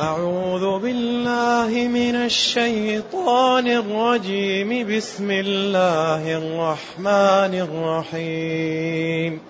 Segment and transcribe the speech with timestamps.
[0.00, 4.96] أعوذ بالله من الشيطان الرجيم.
[4.96, 7.68] بسم الله الرحمن
[8.14, 9.40] الرحيم.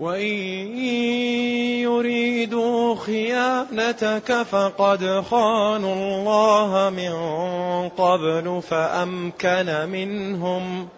[0.00, 0.78] وإن
[1.82, 7.14] يريدوا خيانتك فقد خانوا الله من
[7.88, 10.88] قبل فأمكن منهم.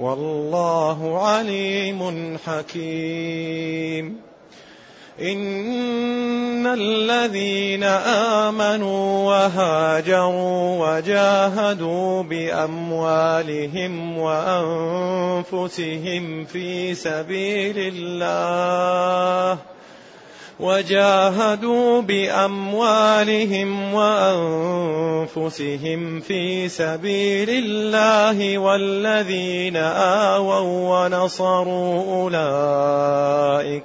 [0.00, 4.27] والله عليم حكيم.
[5.22, 7.82] إن الذين
[8.44, 15.84] آمنوا وهاجروا وجاهدوا بأموالهم وأنفسهم
[16.44, 19.58] في سبيل الله
[20.60, 23.94] وجاهدوا بأموالهم
[25.34, 33.84] وأنفسهم في سبيل الله والذين آووا ونصروا أولئك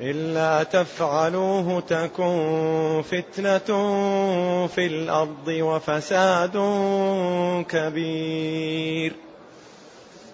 [0.00, 3.66] إلا تفعلوه تكن فتنة
[4.66, 6.52] في الأرض وفساد
[7.68, 9.12] كبير.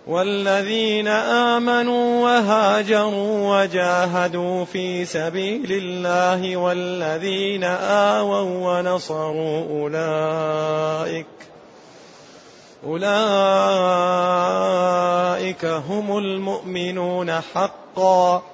[0.07, 11.27] والذين آمنوا وهاجروا وجاهدوا في سبيل الله والذين آووا ونصروا أولئك
[12.87, 13.25] أولئك
[15.65, 18.54] هم المؤمنون حقا.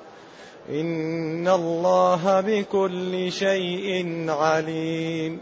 [0.71, 5.39] إن الله بكل شيء عليم.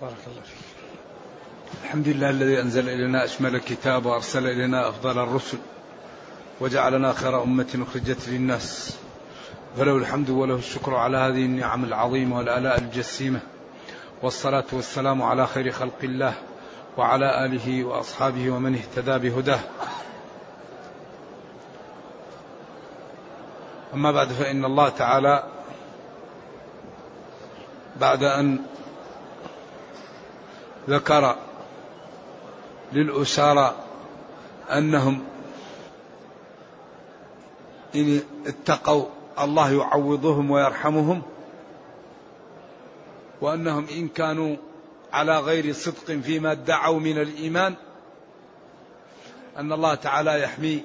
[0.00, 0.58] بارك الله فيك.
[1.84, 5.58] الحمد لله الذي أنزل إلينا أشمل الكتاب وأرسل إلينا أفضل الرسل
[6.60, 8.96] وجعلنا خير أمة أخرجت للناس.
[9.76, 13.40] فله الحمد وله الشكر على هذه النعم العظيمة والآلاء الجسيمة.
[14.22, 16.34] والصلاة والسلام على خير خلق الله
[16.96, 19.60] وعلى آله وأصحابه ومن اهتدى بهداه.
[23.94, 25.44] أما بعد فإن الله تعالى
[28.00, 28.58] بعد أن
[30.88, 31.36] ذكر
[32.92, 33.74] للأسارى
[34.70, 35.24] أنهم
[37.94, 39.04] إن اتقوا
[39.40, 41.22] الله يعوضهم ويرحمهم
[43.40, 44.56] وأنهم إن كانوا
[45.12, 47.74] على غير صدق فيما ادعوا من الإيمان
[49.56, 50.84] أن الله تعالى يحمي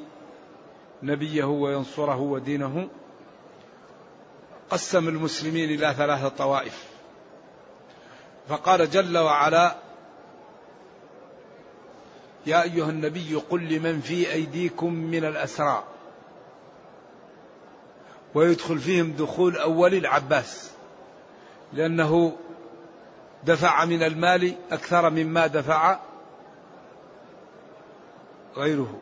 [1.03, 2.87] نبيه وينصره ودينه
[4.69, 6.83] قسم المسلمين إلى ثلاثة طوائف.
[8.49, 9.75] فقال جل وعلا
[12.45, 15.83] يا أيها النبي قل لمن في أيديكم من الأسرى.
[18.35, 20.71] ويدخل فيهم دخول أول العباس
[21.73, 22.37] لأنه
[23.43, 25.99] دفع من المال أكثر مما دفع
[28.57, 29.01] غيره.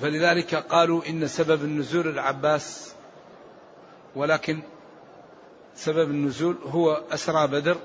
[0.00, 2.94] فلذلك قالوا إن سبب النزول العباس
[4.16, 4.62] ولكن
[5.76, 7.76] سبب النزول هو أسرى بدر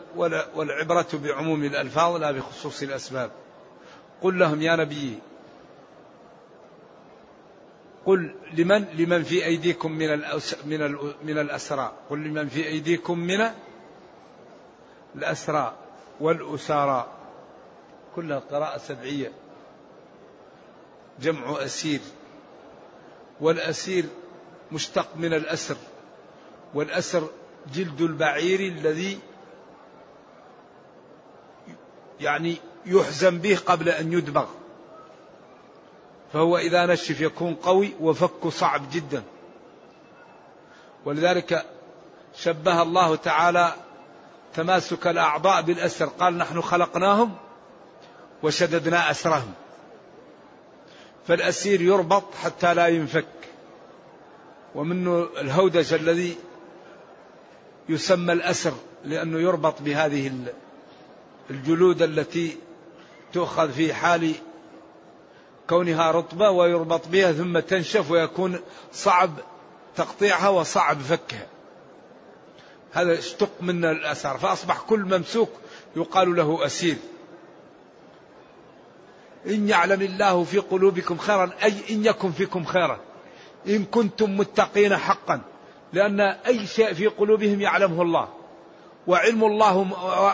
[0.55, 3.31] والعبرة بعموم الألفاظ لا بخصوص الأسباب.
[4.21, 5.19] قل لهم يا نبي
[8.05, 10.21] قل لمن لمن في أيديكم من
[10.65, 13.47] من من الأسرى قل لمن في أيديكم من
[15.15, 15.75] الأسرى
[16.19, 17.07] والأسارى.
[18.15, 19.31] كلها قراءة سبعية.
[21.19, 21.99] جمع أسير
[23.41, 24.05] والأسير
[24.71, 25.75] مشتق من الأسر
[26.73, 27.29] والأسر
[27.73, 29.19] جلد البعير الذي
[32.19, 34.45] يعني يحزن به قبل أن يدبغ.
[36.33, 39.23] فهو إذا نشف يكون قوي وفكه صعب جدا.
[41.05, 41.65] ولذلك
[42.35, 43.73] شبه الله تعالى
[44.53, 46.05] تماسك الأعضاء بالأسر.
[46.05, 47.35] قال نحن خلقناهم
[48.43, 49.53] وشددنا أسرهم.
[51.27, 53.25] فالأسير يربط حتى لا ينفك.
[54.75, 56.35] ومنه الهودج الذي
[57.89, 58.73] يسمى الأسر
[59.06, 60.31] لأنه يربط بهذه
[61.50, 62.57] الجلود التي
[63.33, 64.33] تؤخذ في حال
[65.69, 68.59] كونها رطبة ويربط بها ثم تنشف ويكون
[68.94, 69.31] صعب
[69.95, 71.47] تقطيعها وصعب فكها.
[72.91, 75.50] هذا اشتق من الأسر فأصبح كل ممسوك
[75.95, 76.95] يقال له أسير.
[79.47, 82.99] إن يعلم الله في قلوبكم خيرا أي إن يكن فيكم خيرا.
[83.67, 85.41] إن كنتم متقين حقا
[85.93, 88.27] لأن أي شيء في قلوبهم يعلمه الله.
[89.07, 89.88] وعلم الله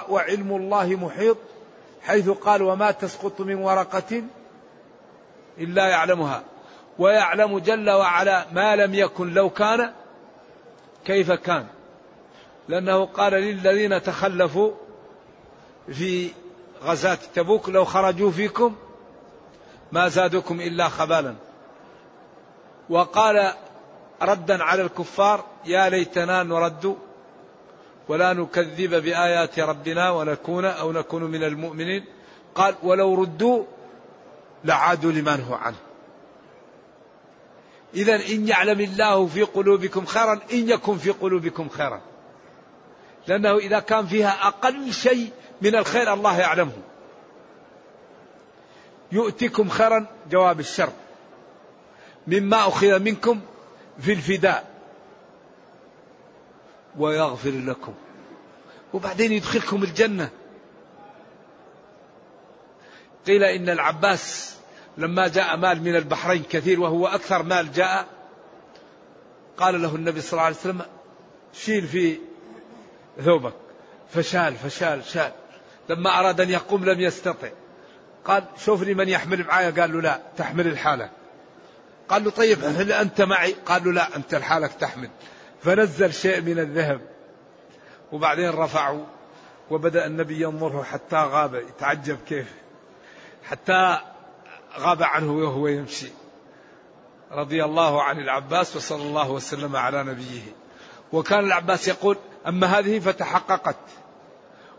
[0.10, 1.38] وعلم الله محيط
[2.02, 4.24] حيث قال وما تسقط من ورقة
[5.58, 6.44] إلا يعلمها
[7.00, 9.94] ويعلم جل وعلا ما لم يكن لو كان
[11.06, 11.66] كيف كان.
[12.68, 14.72] لأنه قال للذين تخلفوا
[15.92, 16.30] في
[16.84, 18.76] غزاة تبوك لو خرجوا فيكم
[19.92, 21.36] ما زادكم إلا خبالا.
[22.90, 23.54] وقال
[24.22, 26.98] ردا على الكفار يا ليتنا نرد
[28.08, 32.06] ولا نكذب بآيات ربنا ونكون أو نكون من المؤمنين.
[32.56, 33.64] قال ولو ردوا
[34.64, 35.78] لعادوا لما نهوا عنه.
[37.94, 42.02] إذا إن يعلم الله في قلوبكم خيرا إن يكن في قلوبكم خيرا.
[43.28, 45.32] لأنه إذا كان فيها أقل شيء
[45.62, 46.78] من الخير الله يعلمه.
[49.12, 50.90] يؤتكم خيرا جواب الشر.
[52.28, 53.42] مما أخذ منكم
[54.00, 54.68] في الفداء.
[56.98, 57.94] ويغفر لكم.
[58.94, 60.30] وبعدين يدخلكم الجنة.
[63.28, 64.58] قيل إن العباس
[64.98, 68.08] لما جاء مال من البحرين كثير وهو أكثر مال جاء
[69.58, 70.82] قال له النبي صلى الله عليه وسلم
[71.54, 72.18] شيل في
[73.26, 73.54] ثوبك.
[74.10, 75.32] فشال فشال شال.
[75.90, 77.50] لما أراد أن يقوم لم يستطع.
[78.28, 81.10] قال شوف لي من يحمل معايا؟ قال له لا تحمل الحالة.
[82.10, 85.10] قال له طيب هل أنت معي؟ قال له لا أنت لحالك تحمل.
[85.64, 87.02] فنزل شيء من الذهب
[88.12, 89.06] وبعدين رفعوا
[89.70, 92.54] وبدأ النبي ينظره حتى غاب يتعجب كيف
[93.44, 93.98] حتى
[94.80, 96.12] غاب عنه وهو يمشي.
[97.32, 100.42] رضي الله عن العباس وصلى الله وسلم على نبيه.
[101.14, 103.78] وكان العباس يقول أما هذه فتحققت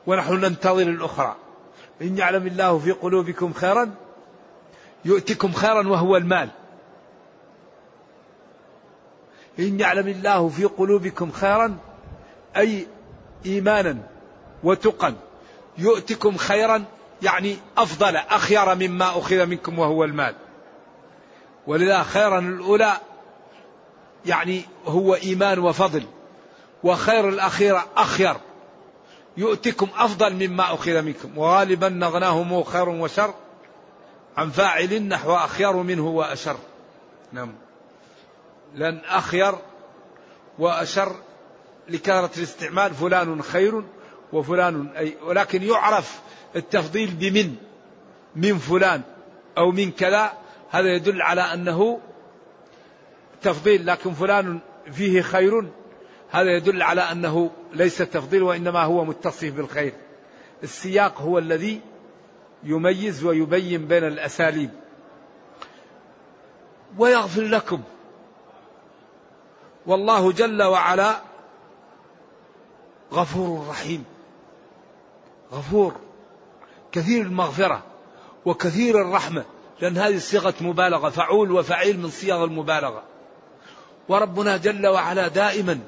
[0.07, 1.37] ونحن ننتظر الأخرى.
[2.03, 3.95] إن يعلم الله في قلوبكم خيرا
[5.05, 6.49] يؤتكم خيرا وهو المال.
[9.59, 11.79] إن يعلم الله في قلوبكم خيرا
[12.57, 12.87] أي
[13.47, 13.99] إيمانا
[14.65, 15.15] وتقا
[15.79, 16.85] يؤتكم خيرا
[17.23, 20.35] يعني أفضل أخير مما أخذ منكم وهو المال.
[21.67, 22.97] ولذا خيرا الأولى
[24.27, 26.05] يعني هو إيمان وفضل
[26.85, 28.37] وخير الأخيرة أخير.
[29.39, 31.39] يؤتكم أفضل مما أخذ منكم.
[31.39, 33.35] وغالبا نغناهم خير وشر
[34.37, 36.57] عن فاعل نحو أخير منه وأشر.
[37.33, 37.55] نعم.
[38.75, 39.55] لأن أخير
[40.59, 41.17] وأشر
[41.89, 42.95] لكثرة الاستعمال.
[42.95, 43.83] فلان خير
[44.33, 46.21] وفلان أي ولكن يعرف
[46.57, 47.57] التفضيل بمن؟
[48.37, 49.03] من فلان
[49.59, 50.33] أو من كذا.
[50.71, 52.01] هذا يدل على أنه
[53.43, 53.87] تفضيل.
[53.87, 54.59] لكن فلان
[54.93, 55.71] فيه خير
[56.31, 59.93] هذا يدل على أنه ليس تفضيل وإنما هو متصف بالخير.
[60.63, 61.81] السياق هو الذي
[62.65, 64.71] يميز ويبين بين الأساليب.
[66.99, 67.83] ويغفر لكم.
[69.87, 71.21] والله جل وعلا
[73.13, 74.05] غفور رحيم.
[75.53, 75.95] غفور.
[76.93, 77.83] كثير المغفرة
[78.45, 79.45] وكثير الرحمة.
[79.81, 81.09] لأن هذه صيغة مبالغة.
[81.09, 83.03] فعول وفعيل من صيغ المبالغة.
[84.09, 85.81] وربنا جل وعلا دائما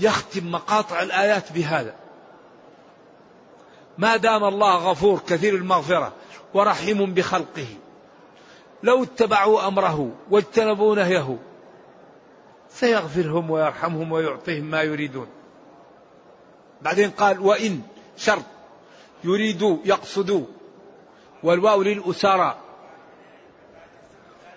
[0.00, 1.94] يختم مقاطع الآيات بهذا.
[3.98, 6.12] ما دام الله غفور كثير المغفرة
[6.54, 7.66] ورحيم بخلقه.
[8.82, 11.38] لو اتبعوا أمره واجتنبوا نهيه
[12.70, 15.26] سيغفرهم ويرحمهم ويعطيهم ما يريدون.
[16.82, 17.82] بعدين قال وإن
[18.16, 18.44] شرط
[19.24, 20.44] يريدوا يقصدوا
[21.42, 22.56] والواو للأسارى.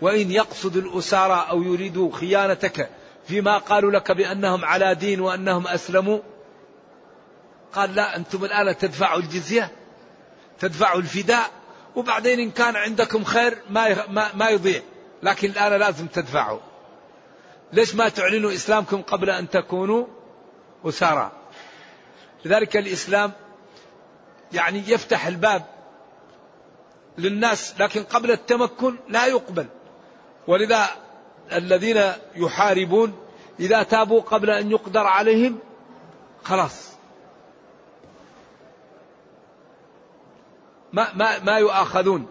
[0.01, 2.89] وإن يقصد الأسارى أو يريدوا خيانتك
[3.31, 6.19] فيما قالوا لك بأنهم على دين وأنهم أسلموا؟
[7.73, 9.71] قال لا أنتم الآن تدفعوا الجزية
[10.59, 11.51] تدفعوا الفداء
[11.95, 14.81] وبعدين إن كان عندكم خير ما ما يضيع
[15.23, 16.59] لكن الآن لازم تدفعوا.
[17.73, 20.07] ليش ما تعلنوا إسلامكم قبل أن تكونوا
[20.85, 21.31] أسارى؟
[22.45, 23.31] لذلك الإسلام
[24.53, 25.65] يعني يفتح الباب
[27.17, 29.65] للناس لكن قبل التمكن لا يقبل.
[30.47, 30.89] ولذا
[31.53, 32.01] الذين
[32.35, 33.13] يحاربون
[33.59, 35.59] إذا تابوا قبل أن يقدر عليهم
[36.43, 36.91] خلاص.
[40.93, 42.27] ما ما ما يؤاخذون.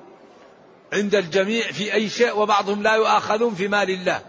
[0.93, 4.21] عند الجميع في أي شيء وبعضهم لا يؤاخذون في مال الله.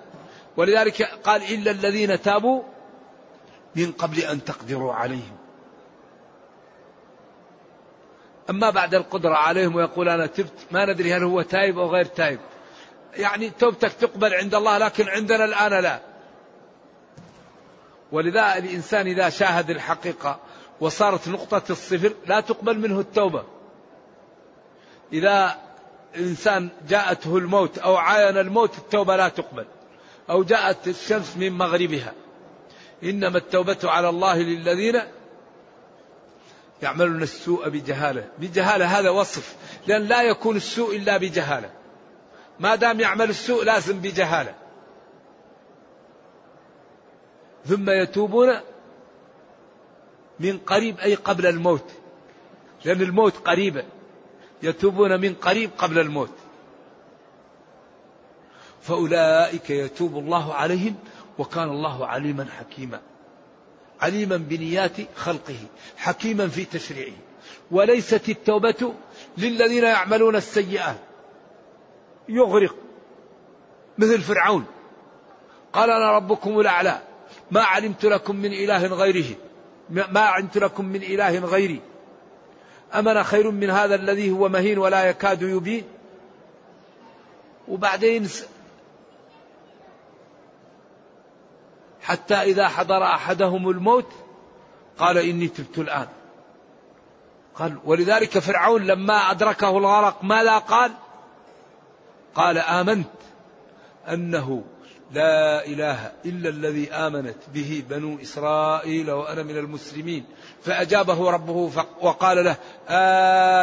[0.58, 2.64] ولذلك قال إلا الذين تابوا
[3.76, 5.38] من قبل أن تقدروا عليهم.
[8.50, 12.40] أما بعد القدرة عليهم ويقول أنا تبت ما ندري هل هو تائب أو غير تائب
[13.14, 16.00] يعني توبتك تقبل عند الله لكن عندنا الآن لا.
[18.12, 20.40] ولذا الإنسان إذا شاهد الحقيقة
[20.82, 23.44] وصارت نقطة الصفر لا تقبل منه التوبة.
[25.14, 25.58] إذا
[26.16, 29.66] إنسان جاءته الموت أو عاين الموت التوبة لا تقبل.
[30.30, 32.14] أو جاءت الشمس من مغربها.
[33.04, 35.02] إنما التوبة على الله للذين
[36.82, 38.28] يعملون السوء بجهالة.
[38.38, 39.56] بجهالة هذا وصف.
[39.88, 41.81] لأن لا يكون السوء إلا بجهالة.
[42.60, 44.56] ما دام يعمل السوء لازم بجهالة.
[47.66, 48.60] ثم يتوبون
[50.40, 51.92] من قريب أي قبل الموت.
[52.86, 53.86] لأن الموت قريب
[54.64, 56.36] يتوبون من قريب قبل الموت.
[58.82, 60.96] فأولئك يتوب الله عليهم
[61.38, 63.02] وكان الله عليما حكيما.
[64.02, 65.60] عليما بنيات خلقه
[65.98, 67.14] حكيما في تشريعه.
[67.72, 68.94] وليست التوبة
[69.38, 71.11] للذين يعملون السيئات.
[72.30, 72.76] يغرق
[73.98, 74.66] مثل فرعون.
[75.74, 77.02] قال أنا ربكم الأعلى.
[77.52, 79.36] ما علمت لكم من إله غيره.
[79.90, 81.82] ما علمت لكم من إله غيري.
[82.96, 85.84] أمن خير من هذا الذي هو مهين ولا يكاد يبين؟
[87.68, 88.30] وبعدين
[92.02, 94.08] حتى إذا حضر أحدهم الموت
[94.98, 96.08] قال إني تبت الآن.
[97.56, 100.92] قال ولذلك فرعون لما أدركه الغرق ماذا قال؟
[102.36, 103.08] قال آمنت
[104.08, 104.64] أنه
[105.12, 110.26] لا إله إلا الذي آمنت به بنو إسرائيل وأنا من المسلمين.
[110.64, 111.72] فأجابه ربه
[112.02, 112.56] وقال له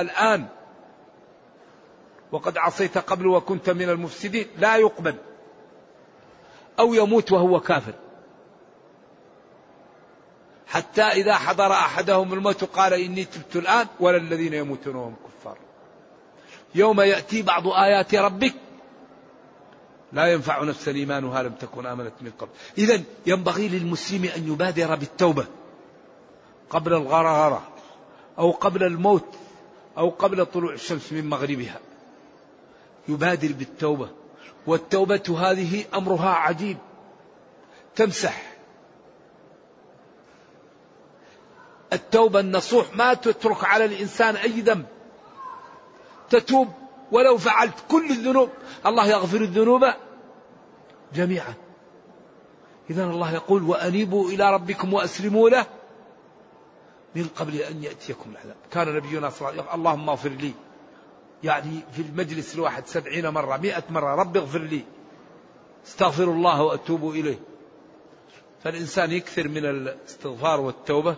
[0.01, 0.47] الآن
[2.33, 4.47] وقد عصيت قبل وكنت من المفسدين.
[4.59, 5.15] لا يقبل.
[6.79, 7.95] أو يموت وهو كافر.
[10.67, 15.59] حتى إذا حضر أحدهم الموت قال إني تبت الآن ولا الذين يموتون وهم كفار.
[16.79, 18.55] يوم يأتي بعض آيات ربك.
[20.13, 22.51] لا ينفع نفسا إيمانها لم تكن آمنت من قبل.
[22.79, 25.47] إذا ينبغي للمسلم أن يبادر بالتوبة.
[26.71, 27.63] قبل الغرغرة
[28.39, 29.27] أو قبل الموت
[29.99, 31.81] أو قبل طلوع الشمس من مغربها.
[33.09, 34.09] يبادر بالتوبة.
[34.67, 36.79] والتوبة هذه أمرها عجيب.
[37.97, 38.43] تمسح.
[41.93, 44.87] التوبة النصوح ما تترك على الإنسان أي ذنب.
[46.31, 46.69] تتوب
[47.13, 48.49] ولو فعلت كل الذنوب.
[48.87, 49.87] الله يغفر الذنوب
[51.15, 51.55] جميعا.
[52.91, 55.67] إذا الله يقول وأنيبوا إلى ربكم وأسلموا له
[57.15, 58.57] من قبل أن يأتيكم العذاب.
[58.71, 60.53] كان نبينا صلى الله عليه وسلم اللهم اغفر لي.
[61.45, 64.85] يعني في المجلس الواحد سبعين مرة مئة مرة رب اغفر لي.
[65.87, 67.39] استغفر الله وأتوب إليه.
[68.65, 71.17] فالإنسان يكثر من الاستغفار والتوبة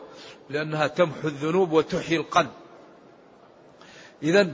[0.51, 2.51] لأنها تمحو الذنوب وتحيي القلب.
[4.23, 4.53] إذا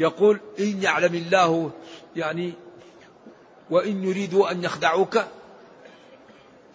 [0.00, 1.70] يقول إن يعلم الله
[2.16, 2.52] يعني
[3.70, 5.18] وإن يريدوا أن يخدعوك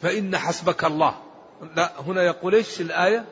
[0.02, 1.16] فإن حسبك الله.
[1.76, 3.26] لا هنا يقول إيش الآية؟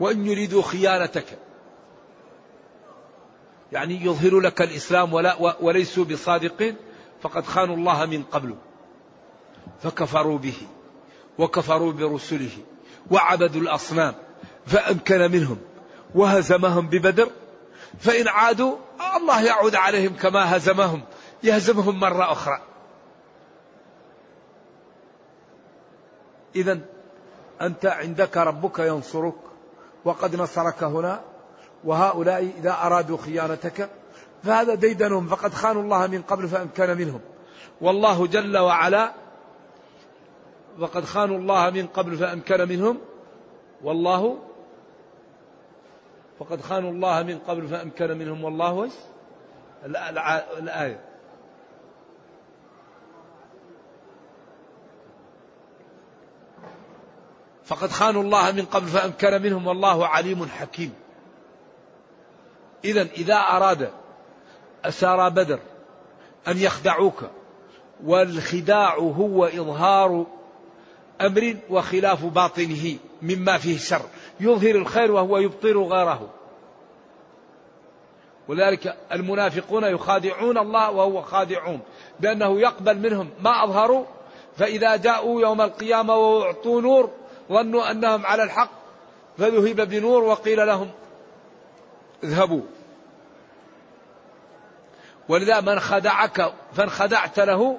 [0.00, 1.38] وإن يريدوا خيانتك.
[3.72, 6.76] يعني يظهر لك الإسلام ولا وليسوا بصادقين
[7.22, 8.54] فقد خانوا الله من قبل
[9.82, 10.56] فكفروا به
[11.38, 12.50] وكفروا برسله
[13.10, 14.14] وعبدوا الأصنام
[14.66, 15.58] فأمكن منهم
[16.14, 17.30] وهزمهم ببدر
[17.98, 18.76] فإن عادوا
[19.16, 21.02] الله يعود عليهم كما هزمهم
[21.42, 22.60] يهزمهم مرة أخرى.
[26.56, 26.80] إذا
[27.62, 29.34] أنت عندك ربك ينصرك
[30.04, 31.20] وقد نصرك هنا
[31.84, 33.90] وهؤلاء إذا أرادوا خيانتك
[34.42, 37.20] فهذا ديدنهم فقد خانوا الله من قبل فأمكن منهم.
[37.80, 39.12] والله جل وعلا
[40.78, 42.98] وقد خانوا الله من قبل فأمكن منهم
[43.82, 44.38] والله
[46.38, 48.90] فقد خانوا الله من قبل فأمكن منهم والله
[50.58, 51.00] الآية.
[57.64, 60.94] فقد خانوا الله من قبل فأمكن منهم والله عليم حكيم.
[62.84, 63.90] إذا إذا أراد
[64.84, 65.58] أسارى بدر
[66.48, 67.24] أن يخدعوك
[68.04, 70.26] والخداع هو إظهار
[71.20, 74.02] أمر وخلاف باطنه مما فيه شر.
[74.40, 76.30] يظهر الخير وهو يبطل غيره.
[78.48, 81.80] ولذلك المنافقون يخادعون الله وهو خادعهم
[82.20, 84.04] بأنه يقبل منهم ما أظهروا
[84.56, 87.10] فإذا جاءوا يوم القيامة وأعطوا نور
[87.48, 88.70] ظنوا أنهم على الحق
[89.38, 90.90] فذهب بنور وقيل لهم
[92.24, 92.62] اذهبوا.
[95.28, 97.78] ولذا من خدعك فانخدعت له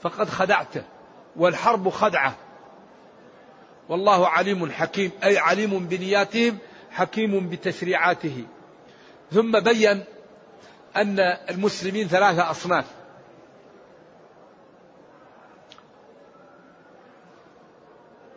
[0.00, 0.82] فقد خدعته
[1.36, 2.34] والحرب خدعه.
[3.90, 6.58] والله عليم حكيم أي عليم بنياتهم
[6.90, 8.44] حكيم بتشريعاته.
[9.32, 10.04] ثم بين
[10.96, 11.20] أن
[11.50, 12.84] المسلمين ثلاثة أصناف.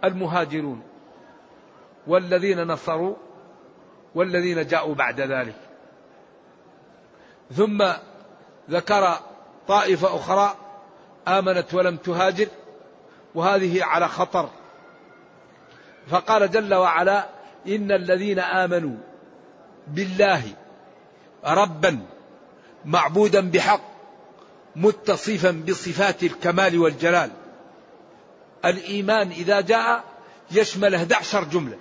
[0.04, 0.84] المهاجرون
[2.08, 3.16] والذين نصروا
[4.16, 5.56] والذين جاءوا بعد ذلك.
[7.52, 7.94] ثم
[8.70, 9.20] ذكر
[9.68, 10.56] طائفة أخرى
[11.28, 12.48] آمنت ولم تهاجر
[13.36, 14.50] وهذه على خطر.
[16.10, 17.30] فقال جل وعلا
[17.68, 18.96] إن الذين آمنوا
[19.88, 20.44] بالله
[21.46, 22.00] ربا
[22.86, 23.82] معبودا بحق
[24.76, 27.32] متصفا بصفات الكمال والجلال.
[28.66, 30.04] الإيمان إذا جاء
[30.52, 31.78] يشمل 11 جملة.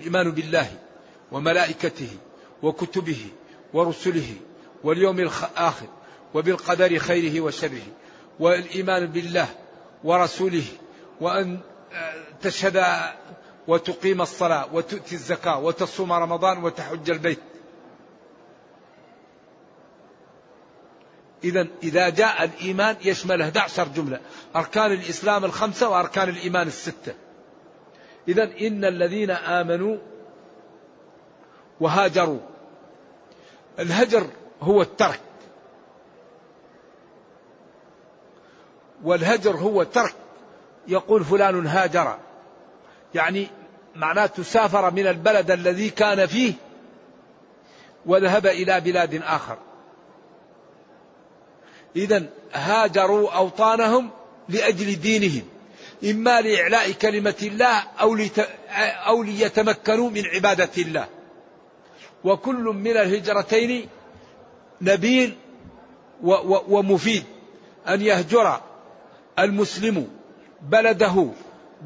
[0.00, 0.70] الإيمان بالله
[1.32, 2.08] وملائكته
[2.62, 3.26] وكتبه
[3.72, 4.34] ورسله
[4.84, 5.86] واليوم الآخر
[6.34, 7.82] وبالقدر خيره وشره.
[8.40, 9.48] والإيمان بالله
[10.04, 10.64] ورسوله
[11.20, 11.60] وأن
[12.44, 12.84] تشهد
[13.68, 17.40] وتقيم الصلاة وتؤتي الزكاة وتصوم رمضان وتحج البيت.
[21.44, 24.20] إذا إذا جاء الإيمان يشمل 11 جملة
[24.56, 27.14] أركان الإسلام الخمسة وأركان الإيمان الستة.
[28.28, 29.96] إذا إن الذين آمنوا
[31.80, 32.40] وهاجروا
[33.78, 34.26] الهجر
[34.60, 35.20] هو الترك.
[39.04, 40.14] والهجر هو ترك
[40.88, 42.18] يقول فلان هاجر.
[43.14, 43.46] يعني
[43.94, 46.52] معناته سافر من البلد الذي كان فيه
[48.06, 49.58] وذهب إلى بلاد آخر.
[51.96, 54.10] إذا هاجروا أوطانهم
[54.48, 55.42] لأجل دينهم
[56.04, 58.48] إما لإعلاء كلمة الله أو, لت...
[59.06, 61.06] أو ليتمكنوا من عبادة الله.
[62.24, 63.88] وكل من الهجرتين
[64.80, 65.36] نبيل
[66.22, 66.32] و...
[66.32, 66.64] و...
[66.68, 67.24] ومفيد
[67.88, 68.60] أن يهجر
[69.38, 70.08] المسلم
[70.62, 71.26] بلده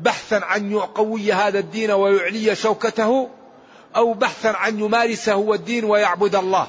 [0.03, 3.29] بحثا عن يقوي هذا الدين ويعلي شوكته
[3.97, 6.67] أو بحثا عن يمارس هو الدين ويعبد الله.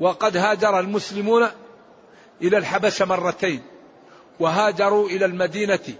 [0.00, 1.48] وقد هاجر المسلمون
[2.42, 3.62] إلى الحبشة مرتين
[4.40, 5.94] وهاجروا إلى المدينة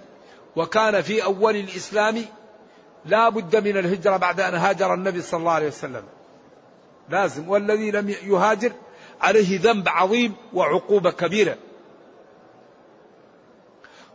[0.56, 2.24] وكان في أول الإسلام
[3.04, 6.02] لا بد من الهجرة بعد أن هاجر النبي صلى الله عليه وسلم.
[7.08, 8.72] لازم والذي لم يهاجر
[9.20, 11.56] عليه ذنب عظيم وعقوبة كبيرة.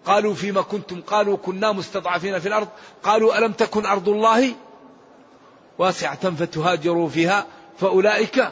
[0.05, 2.67] قالوا فيما كنتم قالوا كنا مستضعفين في الأرض.
[3.03, 4.55] قالوا ألم تكن أرض الله
[5.77, 7.45] واسعة فتهاجروا فيها؟
[7.79, 8.51] فأولئك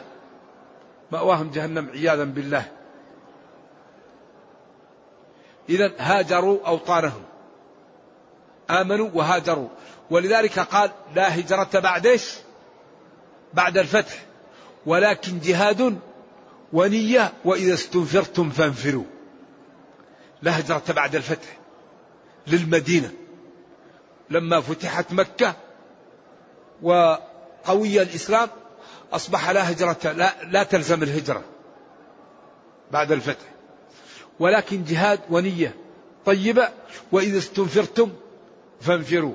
[1.12, 2.64] مأواهم جهنم عياذا بالله.
[5.68, 7.22] إذا هاجروا أوطانهم.
[8.70, 9.68] آمنوا وهاجروا.
[10.10, 12.34] ولذلك قال لا هجرة بعد إيش؟
[13.54, 14.14] بعد الفتح.
[14.86, 15.98] ولكن جهاد
[16.72, 19.04] ونية وإذا استنفرتم فانفروا.
[20.42, 21.58] لا هجرة بعد الفتح
[22.46, 23.10] للمدينة.
[24.30, 25.54] لما فتحت مكة
[26.82, 28.48] وقوي الإسلام
[29.12, 31.44] أصبح لا هجرة لا, لا تلزم الهجرة
[32.90, 33.46] بعد الفتح.
[34.38, 35.74] ولكن جهاد ونية
[36.26, 36.68] طيبة
[37.12, 38.12] وإذا استنفرتم
[38.80, 39.34] فانفروا.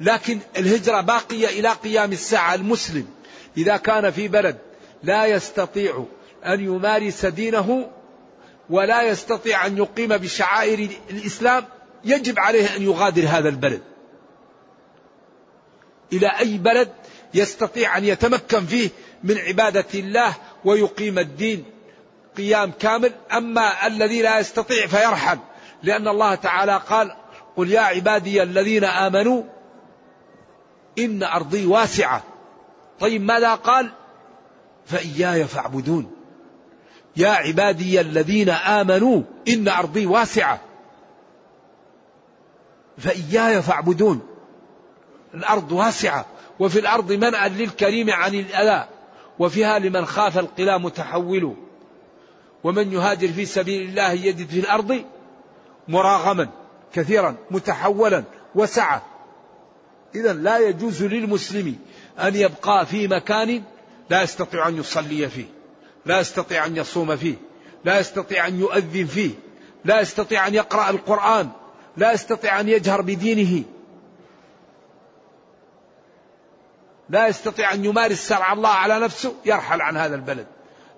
[0.00, 2.54] لكن الهجرة باقية إلى قيام الساعة.
[2.54, 3.06] المسلم
[3.56, 4.58] إذا كان في بلد
[5.02, 6.04] لا يستطيع
[6.44, 7.90] أن يمارس دينه
[8.72, 11.64] ولا يستطيع أن يقيم بشعائر الإسلام
[12.04, 13.82] يجب عليه أن يغادر هذا البلد.
[16.12, 16.92] إلى أي بلد
[17.34, 18.90] يستطيع أن يتمكن فيه
[19.24, 21.64] من عبادة الله ويقيم الدين
[22.36, 23.12] قيام كامل.
[23.32, 25.38] أما الذي لا يستطيع فيرحل
[25.82, 27.16] لأن الله تعالى قال
[27.56, 29.42] قل يا عبادي الذين آمنوا
[30.98, 32.22] إن أرضي واسعة.
[33.00, 33.92] طيب ماذا قال؟
[34.86, 36.21] فإياي فاعبدون.
[37.16, 40.60] يا عبادي الذين آمنوا إن أرضي واسعة.
[42.98, 44.20] فإياي فاعبدون.
[45.34, 46.26] الأرض واسعة.
[46.58, 48.88] وفي الأرض منأى للكريم عن الأذى.
[49.38, 51.56] وفيها لمن خاف القلا متحول.
[52.64, 55.04] ومن يهاجر في سبيل الله يجد في الأرض
[55.88, 56.48] مراغما
[56.92, 59.02] كثيرا متحولا وسعة
[60.14, 61.76] إذا لا يجوز للمسلم
[62.18, 63.62] أن يبقى في مكان
[64.10, 65.46] لا يستطيع أن يصلي فيه.
[66.06, 67.34] لا يستطيع أن يصوم فيه
[67.84, 69.30] لا يستطيع أن يؤذن فيه
[69.84, 71.50] لا يستطيع أن يقرأ القرآن
[71.96, 73.64] لا يستطيع أن يجهر بدينه.
[77.08, 80.46] لا يستطيع أن يمارس شرع الله على نفسه يرحل عن هذا البلد.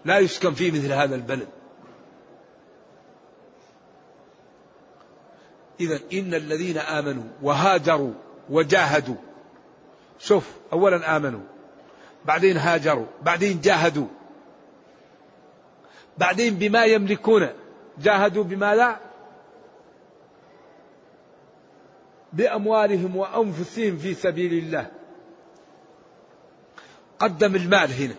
[0.05, 1.49] لا يسكن فيه مثل هذا البلد.
[5.81, 8.13] إذا إن الذين آمنوا وهاجروا
[8.51, 9.17] وجاهدوا
[10.19, 11.41] شوف أولا آمنوا
[12.25, 14.07] بعدين هاجروا بعدين جاهدوا.
[16.19, 17.49] بعدين بما يملكون
[17.99, 18.97] جاهدوا بما لا؟
[22.33, 24.91] بأموالهم وأنفسهم في سبيل الله.
[27.19, 28.15] قدم المال هنا.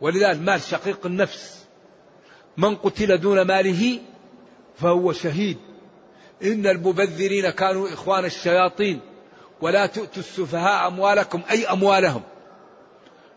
[0.00, 1.64] ولذلك المال شقيق النفس.
[2.56, 4.00] من قتل دون ماله
[4.76, 5.58] فهو شهيد.
[6.42, 9.00] إن المبذرين كانوا إخوان الشياطين.
[9.60, 12.22] ولا تؤتوا السفهاء أموالكم أي أموالهم.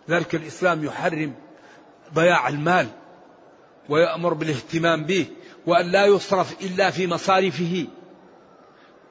[0.10, 1.34] ذلك الإسلام يحرم
[2.14, 2.88] ضياع المال.
[3.90, 5.26] ويأمر بالاهتمام به
[5.68, 7.88] وأن لا يصرف إلا في مصارفه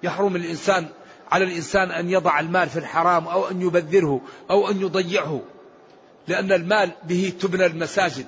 [0.03, 0.87] يحرم الإنسان
[1.33, 5.41] على الإنسان أن يضع المال في الحرام أو أن يبذره أو أن يضيعه
[6.29, 8.27] لأن المال به تبنى المساجد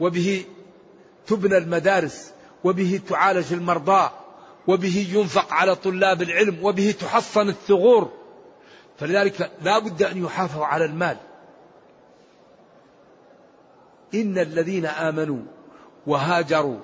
[0.00, 0.44] وبه
[1.26, 2.32] تبنى المدارس
[2.64, 4.10] وبه تعالج المرضى
[4.66, 8.12] وبه ينفق على طلاب العلم وبه تحصن الثغور.
[8.98, 11.16] فلذلك لا بد أن يحافظ على المال.
[14.14, 15.42] إن الذين آمنوا
[16.06, 16.80] وهاجروا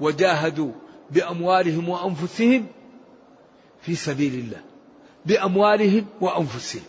[0.00, 0.72] وجاهدوا
[1.10, 2.66] بأموالهم وأنفسهم
[3.82, 4.60] في سبيل الله.
[5.26, 6.82] بأموالهم وأنفسهم.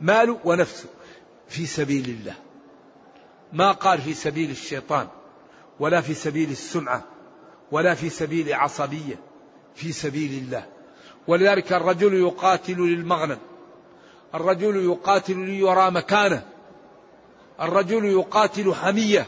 [0.00, 0.88] ماله ونفسه
[1.48, 2.34] في سبيل الله.
[3.52, 5.08] ما قال في سبيل الشيطان
[5.80, 7.04] ولا في سبيل السمعة
[7.72, 9.16] ولا في سبيل عصبية
[9.74, 10.66] في سبيل الله.
[11.28, 13.38] ولذلك الرجل يقاتل للمغنم.
[14.34, 16.51] الرجل يقاتل ليرى مكانه.
[17.60, 19.26] الرجل يقاتل حمية.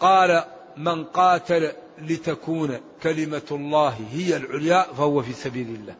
[0.00, 0.44] قال
[0.76, 5.94] من قاتل لتكون كلمة الله هي العليا فهو في سبيل الله.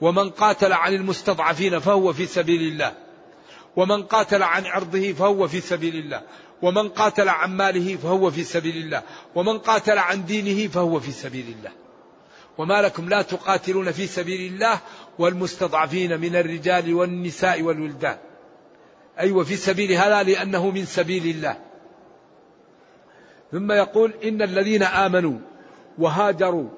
[0.00, 2.94] ومن قاتل عن المستضعفين فهو في سبيل الله.
[3.76, 6.22] ومن قاتل عن عرضه فهو في سبيل الله.
[6.62, 9.02] ومن قاتل عن ماله فهو في سبيل الله.
[9.34, 11.70] ومن قاتل عن دينه فهو في سبيل الله.
[12.58, 14.80] وما لكم لا تقاتلون في سبيل الله
[15.18, 18.18] والمستضعفين من الرجال والنساء والولدان.
[19.20, 21.56] أيوة في سبيل هذا لأنه من سبيل الله.
[23.52, 25.38] ثم يقول إن الذين آمنوا
[25.98, 26.68] وهاجروا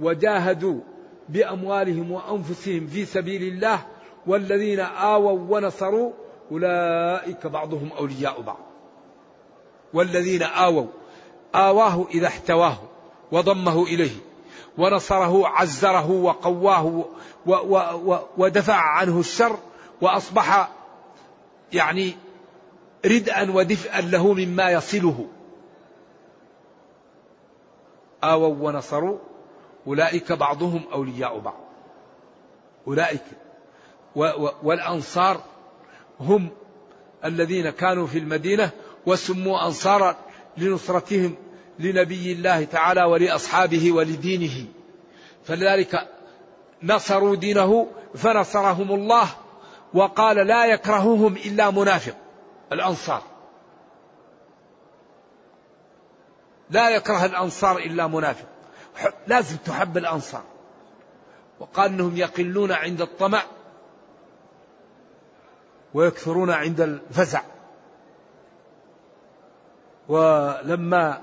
[0.00, 0.80] وجاهدوا
[1.28, 3.86] بأموالهم وأنفسهم في سبيل الله
[4.26, 6.12] والذين آووا ونصروا
[6.52, 8.58] أولئك بعضهم أولياء بعض.
[9.94, 10.86] والذين آووا
[11.54, 12.76] آواه إذا احتواه
[13.32, 14.16] وضمه إليه
[14.78, 17.04] ونصره عزره وقواه
[18.38, 19.58] ودفع عنه الشر
[20.00, 20.68] وأصبح
[21.74, 22.16] يعني
[23.06, 25.26] ردءا ودفئا له مما يصله.
[28.24, 29.18] آووا ونصروا
[29.86, 31.60] أولئك بعضهم أولياء بعض.
[32.86, 33.24] أولئك.
[34.62, 35.40] والأنصار
[36.20, 36.48] هم
[37.24, 38.70] الذين كانوا في المدينة
[39.06, 40.16] وسموا أنصارا
[40.56, 41.34] لنصرتهم
[41.78, 44.66] لنبي الله تعالى ولأصحابه ولدينه.
[45.44, 46.08] فلذلك
[46.82, 49.28] نصروا دينه فنصرهم الله
[49.94, 52.16] وقال لا يكرههم إلا منافق
[52.72, 53.22] الأنصار.
[56.70, 58.46] لا يكره الأنصار إلا منافق.
[59.26, 60.42] لازم تحب الأنصار.
[61.60, 63.42] وقال أنهم يقلون عند الطمع
[65.94, 67.42] ويكثرون عند الفزع.
[70.08, 71.22] ولما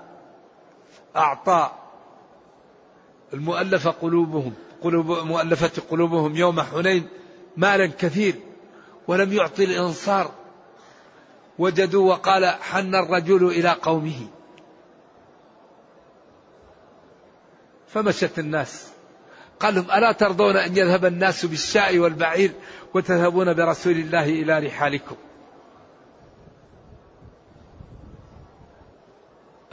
[1.15, 1.71] أعطى
[3.34, 4.53] المؤلفة قلوبهم
[4.84, 7.08] قلوب مؤلفة قلوبهم يوم حنين
[7.58, 8.36] مالا كثير
[9.10, 10.32] ولم يعطي الإنصار.
[11.60, 14.28] وجدوا وقال حن الرجل إلى قومه.
[17.88, 18.91] فمشت الناس.
[19.60, 22.52] قال لهم ألا ترضون أن يذهب الناس بالشاء والبعير
[22.93, 25.15] وتذهبون برسول الله إلى رحالكم؟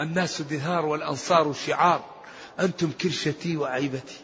[0.01, 2.05] الناس دثار والأنصار شعار.
[2.61, 4.21] أنتم كرشتي وعيبتي.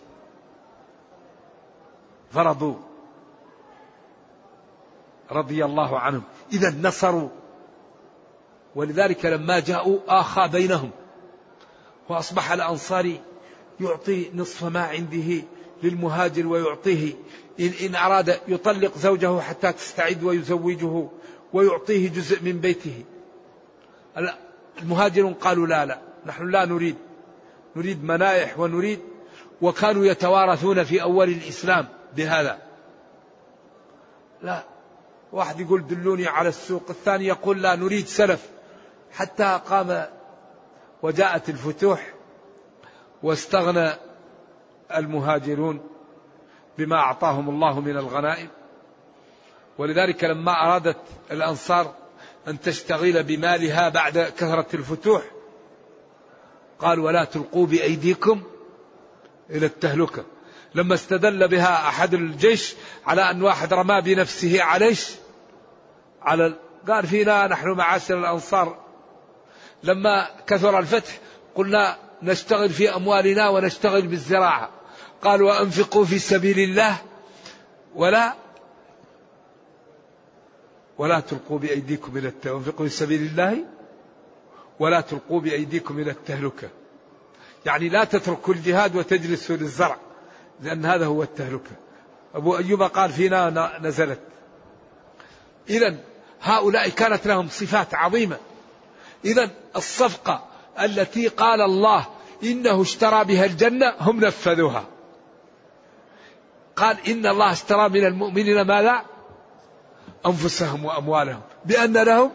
[2.31, 2.92] فرضوا.
[5.33, 6.23] رضي الله عنهم.
[6.53, 7.29] إذا نصروا.
[8.75, 10.91] ولذلك لما جاءوا آخى بينهم.
[12.09, 13.21] وأصبح الأنصاري
[13.81, 15.45] يعطي نصف ما عنده
[15.83, 17.15] للمهاجر ويعطيه.
[17.61, 21.09] إن, إن أراد يطلق زوجه حتى تستعد ويزوجه
[21.53, 23.05] ويعطيه جزء من بيته.
[24.83, 26.97] المهاجرون قالوا لا لا نحن لا نريد.
[27.77, 29.01] نريد منائح ونريد.
[29.63, 32.59] وكانوا يتوارثون في أول الإسلام بهذا.
[34.43, 34.72] لا
[35.33, 38.49] واحد يقول دلوني على السوق الثاني يقول لا نريد سلف.
[39.13, 40.07] حتى قام
[41.03, 42.13] وجاءت الفتوح
[43.23, 43.93] واستغنى
[44.97, 45.81] المهاجرون
[46.79, 48.49] بما أعطاهم الله من الغنائم.
[49.79, 50.97] ولذلك لما أرادت
[51.31, 51.95] الأنصار
[52.49, 55.23] أن تشتغل بمالها بعد كثرة الفتوح
[56.79, 58.43] قال ولا تلقوا بأيديكم
[59.51, 60.25] إلى التهلكة.
[60.75, 62.75] لما استدل بها أحد الجيش
[63.07, 65.22] على أن واحد رمى بنفسه عليش
[66.25, 66.55] على
[66.89, 68.79] قال فينا نحن معاشر الأنصار.
[69.83, 71.19] لما كثر الفتح
[71.55, 74.71] قلنا نشتغل في أموالنا ونشتغل بالزراعة.
[75.23, 76.97] قال وأنفقوا في سبيل الله
[77.95, 78.35] ولا
[80.99, 83.65] ولا تلقوا بأيديكم إلى التهلكة في سبيل الله
[84.79, 86.69] ولا تلقوا بأيديكم إلى التهلكة.
[87.67, 89.97] يعني لا تتركوا الجهاد وتجلسوا للزرع
[90.61, 91.77] لأن هذا هو التهلكة.
[92.35, 94.21] أبو أيوب قال فينا نزلت.
[95.71, 95.97] إذا
[96.43, 98.39] هؤلاء كانت لهم صفات عظيمة.
[99.25, 100.45] إذا الصفقة
[100.81, 102.07] التي قال الله
[102.43, 104.85] إنه اشترى بها الجنة هم نفذوها.
[106.77, 109.05] قال إن الله اشترى من المؤمنين ماذا؟
[110.27, 111.41] أنفسهم وأموالهم.
[111.65, 112.31] بأن لهم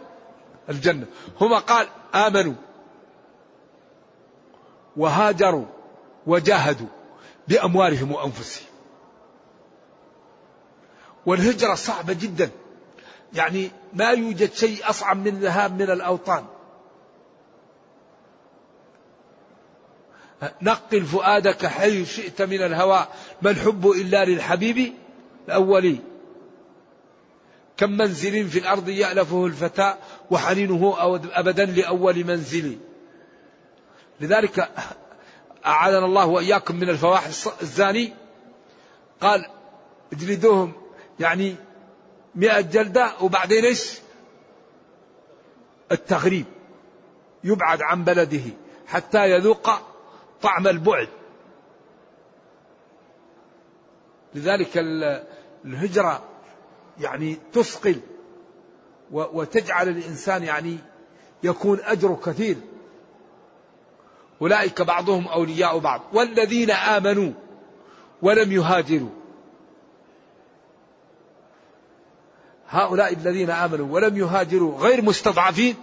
[0.70, 1.06] الجنة.
[1.42, 2.54] هم قال آمنوا
[4.98, 5.66] وهاجروا
[6.28, 6.88] وجاهدوا
[7.48, 8.68] بأموالهم وأنفسهم.
[11.26, 12.50] والهجرة صعبة جدا.
[13.34, 16.46] يعني ما يوجد شيء أصعب من الذهاب من الأوطان.
[20.62, 23.08] نقل فؤادك حيث شئت من الهوى.
[23.42, 24.94] ما الحب إلا للحبيب
[25.48, 26.00] الأولي.
[27.78, 29.96] كم منزل في الأرض يألفه الفتى
[30.32, 30.96] وحنينه
[31.34, 32.78] أبدا لأول منزل.
[34.22, 34.70] لذلك
[35.66, 38.14] أعاذنا الله وإياكم من الفواحش الزاني.
[39.22, 39.46] قال
[40.14, 40.74] اجلدوهم.
[41.20, 41.56] يعني
[42.38, 44.00] مئة جلدة وبعدين إيش؟
[45.92, 46.46] التغريب.
[47.44, 48.42] يبعد عن بلده
[48.88, 49.70] حتى يذوق
[50.42, 51.08] طعم البعد.
[54.36, 54.70] لذلك
[55.66, 56.24] الهجرة
[57.00, 58.00] يعني تثقل
[59.12, 60.78] وتجعل الإنسان يعني
[61.44, 62.58] يكون أجره كثير.
[64.42, 66.02] أولئك بعضهم أولياء بعض.
[66.14, 67.32] والذين آمنوا
[68.22, 69.10] ولم يهاجروا.
[72.70, 75.76] هؤلاء الذين آمنوا ولم يهاجروا غير مستضعفين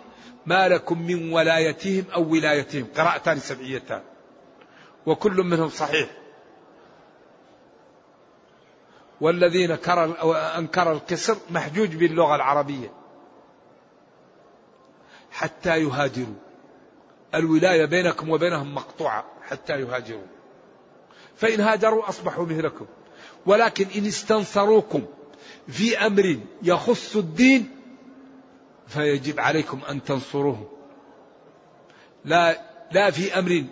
[0.46, 2.86] ما لكم من ولايتهم أو ولايتهم.
[2.96, 4.02] قراءتان سبعيتان.
[5.06, 6.10] وكل منهم صحيح.
[9.20, 9.70] والذين
[10.58, 12.92] أنكر القصر محجوج باللغة العربية.
[15.30, 16.34] حتى يهاجروا.
[17.34, 19.24] الولاية بينكم وبينهم مقطوعة.
[19.42, 20.26] حتى يهاجروا.
[21.36, 22.86] فإن هاجروا أصبحوا مثلكم
[23.46, 25.02] ولكن إن استنصروكم
[25.68, 27.76] في أمر يخص الدين
[28.86, 30.70] فيجب عليكم أن تنصروه.
[32.24, 32.60] لا
[32.92, 33.64] لا في أمر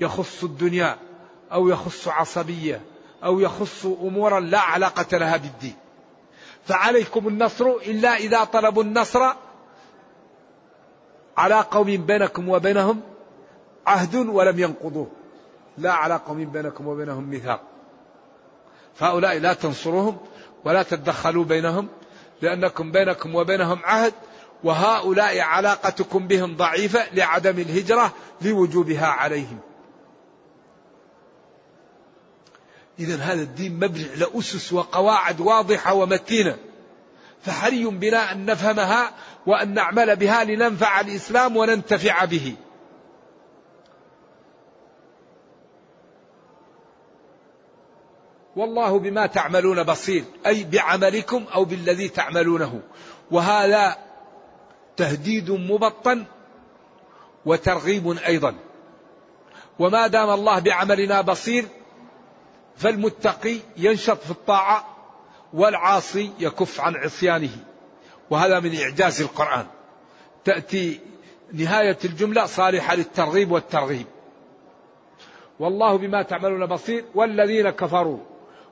[0.00, 0.96] يخص الدنيا
[1.52, 2.80] أو يخص عصبية
[3.24, 5.76] أو يخص أمورا لا علاقة لها بالدين.
[6.64, 9.32] فعليكم النصر إلا إذا طلبوا النصر
[11.36, 13.00] على قوم بينكم وبينهم
[13.86, 15.10] عهد ولم ينقضوه.
[15.78, 17.62] لا على قوم بينكم وبينهم ميثاق.
[18.94, 20.18] فهؤلاء لا تنصروهم.
[20.64, 21.88] ولا تتدخلوا بينهم
[22.42, 24.14] لأنكم بينكم وبينهم عهد
[24.64, 29.58] وهؤلاء علاقتكم بهم ضعيفة لعدم الهجرة لوجوبها عليهم.
[32.98, 36.56] إذا هذا الدين مبني على أسس وقواعد واضحة ومتينة.
[37.42, 39.12] فحري بنا أن نفهمها
[39.46, 42.54] وأن نعمل بها لننفع الإسلام وننتفع به.
[48.60, 50.24] والله بما تعملون بصير.
[50.46, 52.80] أي بعملكم أو بالذي تعملونه.
[53.30, 53.96] وهذا
[54.96, 56.24] تهديد مبطن
[57.46, 58.54] وترغيب أيضا.
[59.78, 61.64] وما دام الله بعملنا بصير
[62.76, 64.96] فالمتقي ينشط في الطاعة
[65.52, 67.56] والعاصي يكف عن عصيانه.
[68.30, 69.66] وهذا من إعجاز القرآن.
[70.44, 71.00] تأتي
[71.52, 74.06] نهاية الجملة صالحة للترغيب والترغيب.
[75.58, 78.29] والله بما تعملون بصير والذين كفروا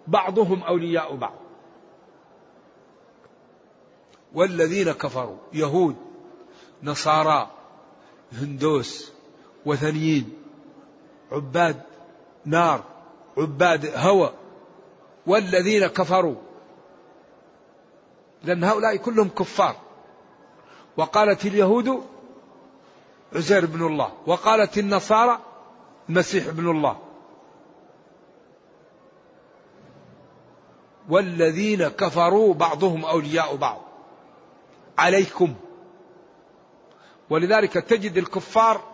[0.08, 1.34] بعضهم أولياء بعض.
[4.34, 5.96] والذين كفروا يهود
[6.82, 7.50] نصارى
[8.32, 9.12] هندوس
[9.66, 10.32] وثنيين
[11.32, 11.82] عباد
[12.44, 12.84] نار
[13.36, 14.32] عباد هوى.
[15.26, 16.34] والذين كفروا
[18.44, 19.76] لأن هؤلاء كلهم كفار.
[20.96, 22.02] وقالت اليهود
[23.34, 25.38] عزير بن الله وقالت النصارى
[26.08, 27.07] المسيح ابن الله.
[31.08, 33.82] والذين كفروا بعضهم أولياء بعض.
[34.98, 35.54] عليكم.
[37.30, 38.84] ولذلك تجد الكفار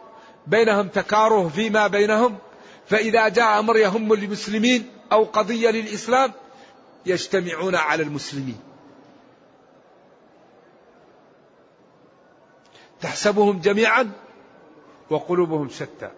[0.46, 2.38] بينهم تكاره فيما بينهم
[2.86, 6.32] فإذا جاء أمر يهم المسلمين أو قضية للإسلام
[7.06, 8.58] يجتمعون على المسلمين.
[13.00, 14.10] تحسبهم جميعا
[15.10, 16.10] وقلوبهم شتى.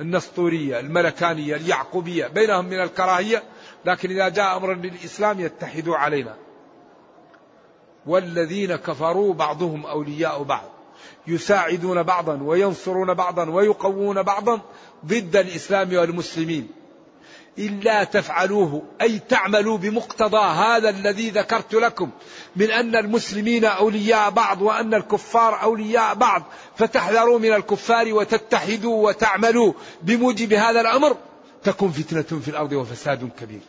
[0.00, 3.42] النسطورية الملكانية اليعقوبية بينهم من الكراهية
[3.84, 6.36] لكن إذا جاء أمر للإسلام يتحدوا علينا.
[8.06, 10.70] والذين كفروا بعضهم أولياء بعض
[11.26, 14.60] يساعدون بعضا وينصرون بعضا ويقوون بعضا
[15.06, 16.68] ضد الإسلام والمسلمين.
[17.58, 22.10] إلا تفعلوه أي تعملوا بمقتضى هذا الذي ذكرت لكم
[22.56, 26.42] من أن المسلمين أولياء بعض وأن الكفار أولياء بعض.
[26.76, 31.16] فتحذروا من الكفار وتتحدوا وتعملوا بموجب هذا الأمر.
[31.66, 33.60] تكون فتنة في الأرض وفساد كبير.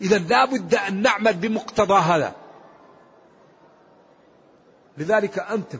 [0.00, 2.34] إذا لا بد أن نعمل بمقتضى هذا.
[4.98, 5.78] لذلك أنتم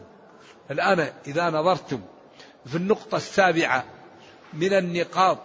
[0.71, 2.01] الآن إذا نظرتم
[2.67, 3.85] في النقطة السابعة
[4.53, 5.39] من النقاط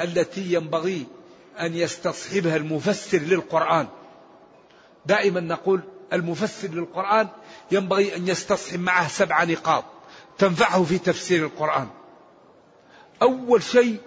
[0.00, 1.06] التي ينبغي
[1.60, 3.88] أن يستصحبها المفسر للقرآن.
[5.06, 5.80] دائما نقول
[6.12, 7.28] المفسر للقرآن
[7.70, 9.84] ينبغي أن يستصحب معه سبع نقاط
[10.38, 11.88] تنفعه في تفسير القرآن.
[13.22, 14.00] أول شيء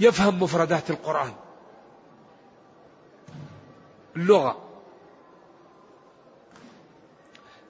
[0.00, 1.32] يفهم مفردات القرآن.
[4.16, 4.62] اللغة.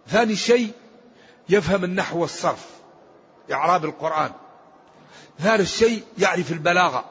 [0.09, 0.73] ثاني شيء
[1.49, 2.71] يفهم النحو والصرف.
[3.53, 4.33] إعراب القرآن.
[5.39, 7.05] ثالث شيء يعرف البلاغة.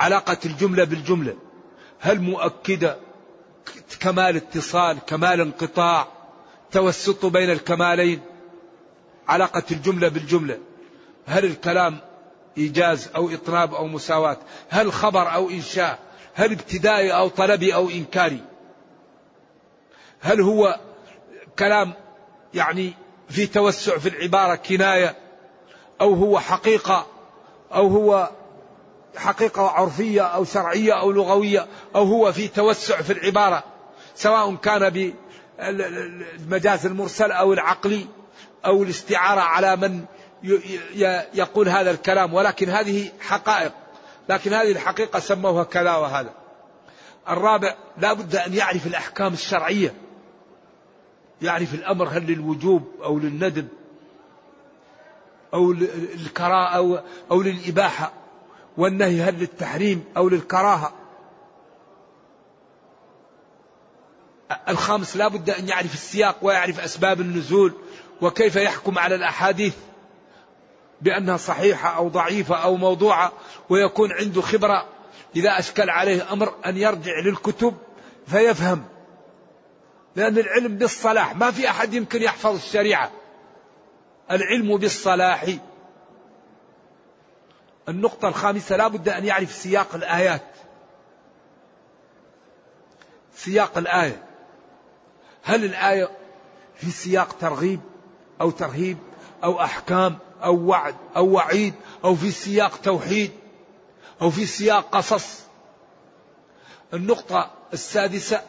[0.00, 1.36] علاقة الجملة بالجملة.
[2.00, 2.98] هل مؤكدة
[4.00, 6.08] كمال اتصال كمال انقطاع
[6.70, 8.20] توسط بين الكمالين؟
[9.28, 10.58] علاقة الجملة بالجملة.
[11.26, 12.11] هل الكلام
[12.58, 14.36] إيجاز أو إطناب أو مساواة.
[14.68, 15.98] هل خبر أو إنشاء.
[16.34, 18.40] هل ابتدائي أو طلبي أو إنكاري.
[20.20, 20.80] هل هو
[21.58, 21.92] كلام
[22.54, 22.92] يعني
[23.28, 25.16] في توسع في العبارة كناية.
[26.00, 27.06] أو هو حقيقة.
[27.74, 28.30] أو هو
[29.16, 31.66] حقيقة عرفية أو شرعية أو لغوية.
[31.96, 33.64] أو هو في توسع في العبارة.
[34.14, 35.14] سواء كان
[35.58, 38.06] بالمجاز المرسل أو العقلي.
[38.66, 40.04] أو الاستعارة على من
[41.34, 43.72] يقول هذا الكلام ولكن هذه حقائق.
[44.28, 46.30] لكن هذه الحقيقة سموها كذا وهذا.
[47.28, 49.94] الرابع لا بد أن يعرف الأحكام الشرعية.
[51.42, 53.68] يعرف الأمر هل للوجوب أو للندب
[55.54, 57.00] أو للكراهة أو,
[57.30, 58.12] أو للإباحة
[58.76, 60.92] والنهي هل للتحريم أو للكراهة.
[64.68, 67.72] الخامس لا بد أن يعرف السياق ويعرف أسباب النزول
[68.20, 69.74] وكيف يحكم على الأحاديث.
[71.02, 73.32] بأنها صحيحة أو ضعيفة أو موضوعة
[73.68, 74.88] ويكون عنده خبرة.
[75.36, 77.76] إذا أشكل عليه أمر أن يرجع للكتب
[78.26, 78.84] فيفهم.
[80.16, 83.10] لأن العلم بالصلاح ما في أحد يمكن يحفظ الشريعة.
[84.30, 85.46] العلم بالصلاح.
[87.88, 90.42] النقطة الخامسة لا بد أن يعرف سياق الآيات.
[93.34, 94.24] سياق الآية.
[95.42, 96.10] هل الآية
[96.74, 97.80] في سياق ترغيب
[98.40, 98.98] أو ترهيب؟
[99.44, 101.74] أو أحكام أو وعد أو وعيد
[102.04, 103.30] أو في سياق توحيد
[104.22, 105.40] أو في سياق قصص.
[106.94, 108.42] النقطة السادسة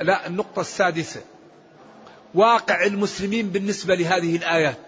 [0.00, 1.22] لا النقطة السادسة.
[2.34, 4.78] واقع المسلمين بالنسبة لهذه الآيات.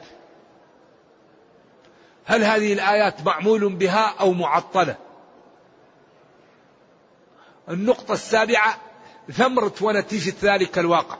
[2.25, 4.97] هل هذه الآيات معمول بها أو معطلة؟
[7.69, 8.79] النقطة السابعة
[9.33, 11.19] ثمرة ونتيجة ذلك الواقع.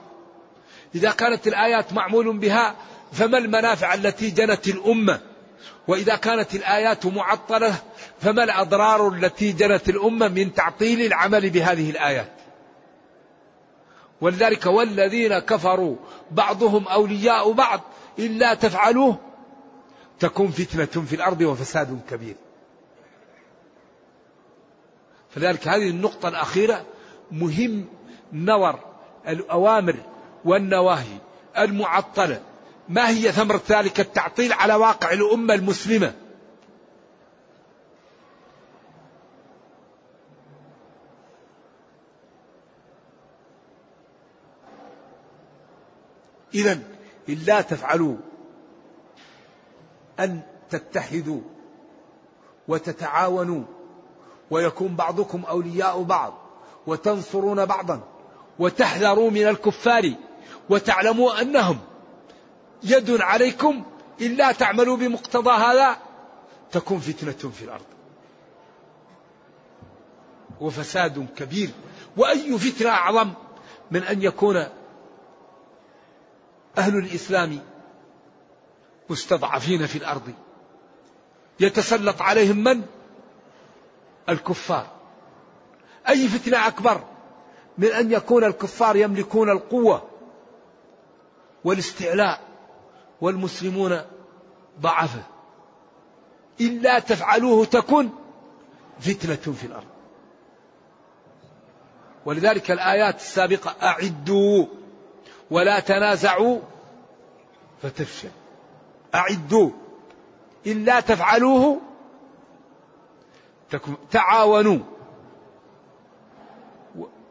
[0.95, 2.75] إذا كانت الآيات معمول بها
[3.11, 5.19] فما المنافع التي جنت الأمة؟
[5.87, 7.75] وإذا كانت الآيات معطلة
[8.19, 12.31] فما الأضرار التي جنت الأمة من تعطيل العمل بهذه الآيات؟
[14.21, 15.95] ولذلك والذين كفروا
[16.31, 17.81] بعضهم أولياء بعض
[18.19, 19.17] إلا تفعلوه
[20.19, 22.35] تكون فتنة في الأرض وفساد كبير.
[25.29, 26.85] فذلك هذه النقطة الأخيرة
[27.31, 27.85] مهم
[28.33, 28.79] نظر
[29.27, 29.95] الأوامر
[30.45, 31.17] والنواهي
[31.57, 32.41] المعطلة.
[32.89, 36.13] ما هي ثمرة ذلك التعطيل على واقع الأمة المسلمة؟
[46.53, 46.79] إذا
[47.29, 48.15] إلا تفعلوا
[50.19, 51.41] أن تتحدوا
[52.67, 53.63] وتتعاونوا
[54.51, 56.33] ويكون بعضكم أولياء بعض
[56.87, 58.01] وتنصرون بعضا
[58.59, 60.13] وتحذروا من الكفار
[60.69, 61.79] وتعلموا أنهم
[62.83, 63.83] يد عليكم
[64.21, 65.97] إلا تعملوا بمقتضى هذا
[66.71, 67.85] تكون فتنة في الأرض.
[70.61, 71.69] وفساد كبير.
[72.17, 73.33] وأي فتنة أعظم
[73.91, 74.57] من أن يكون
[76.77, 77.59] أهل الإسلام
[79.09, 80.33] مستضعفين في الأرض.
[81.59, 82.83] يتسلط عليهم من؟
[84.29, 84.87] الكفار.
[86.09, 87.01] أي فتنة أكبر
[87.77, 90.09] من أن يكون الكفار يملكون القوة
[91.63, 92.46] والاستعلاء
[93.21, 94.01] والمسلمون
[94.81, 95.23] ضعفه.
[96.61, 98.09] إلا تفعلوه تكن
[98.99, 99.87] فتنة في الأرض.
[102.25, 104.65] ولذلك الآيات السابقة أعدوا
[105.51, 106.59] ولا تنازعوا
[107.81, 108.29] فتفشل.
[109.15, 109.71] أعدوا.
[110.67, 111.81] إلا تفعلوه
[114.11, 114.79] تعاونوا.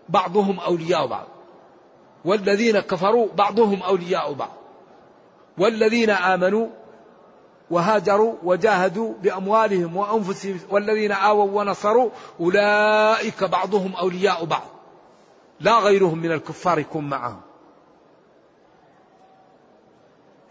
[0.09, 1.27] بعضهم أولياء بعض.
[2.25, 4.66] والذين كفروا بعضهم أولياء بعض.
[5.59, 6.69] والذين آمنوا
[7.71, 14.69] وهاجروا وجاهدوا بأموالهم وأنفسهم والذين آووا ونصروا أولئك بعضهم أولياء بعض.
[15.61, 17.41] لا غيرهم من الكفار يكون معهم.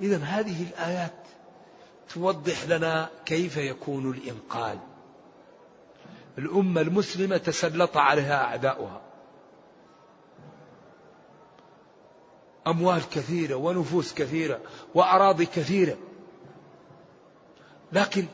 [0.02, 1.14] إذا هذه الآيات
[2.14, 4.78] توضح لنا كيف يكون الإنقاذ.
[6.38, 9.02] الأمة المسلمة تسلط عليها أعداؤها.
[12.68, 14.60] أموال كثيرة ونفوس كثيرة
[14.96, 15.98] وأراضي كثيرة.
[17.92, 18.26] لكن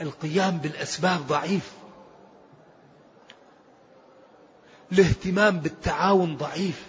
[0.00, 1.72] القيام بالأسباب ضعيف.
[4.92, 6.86] الاهتمام بالتعاون ضعيف.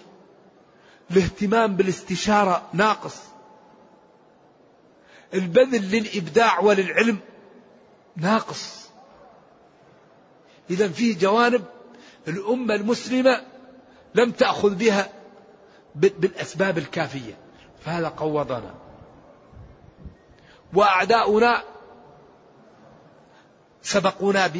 [1.10, 3.16] الاهتمام بالاستشارة ناقص.
[5.34, 7.18] البذل للإبداع وللعلم
[8.16, 8.88] ناقص.
[10.70, 11.64] إذا في جوانب
[12.28, 13.42] الأمة المسلمة
[14.14, 15.21] لم تأخذ بها
[15.94, 17.38] بالأسباب الكافية.
[17.84, 18.74] فهذا قوضنا.
[20.74, 21.62] وأعداؤنا
[23.82, 24.50] سبقونا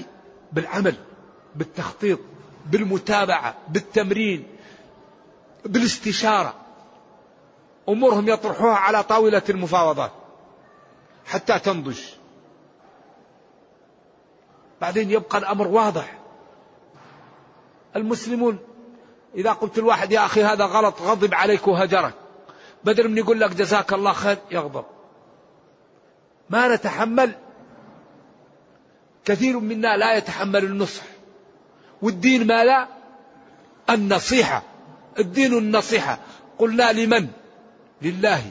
[0.53, 0.95] بالعمل
[1.55, 2.18] بالتخطيط
[2.66, 4.47] بالمتابعة بالتمرين
[5.64, 6.55] بالاستشارة.
[7.89, 10.12] أمورهم يطرحوها على طاولة المفاوضات
[11.26, 12.01] حتى تنضج.
[14.80, 16.18] بعدين يبقى الأمر واضح.
[17.97, 18.59] المسلمون
[19.37, 22.14] إذا قلت الواحد يا أخي هذا غلط غضب عليك وهجرك.
[22.85, 24.39] بدل من يقول لك جزاك الله خير.
[24.51, 24.85] يغضب.
[26.51, 27.33] ما نتحمل.
[29.24, 31.03] كثير منا لا يتحمل النصح.
[32.03, 32.89] والدين ما لا؟
[33.91, 34.62] النصيحة.
[35.18, 36.18] الدين النصيحة.
[36.59, 37.28] قلنا لمن؟
[38.03, 38.43] لله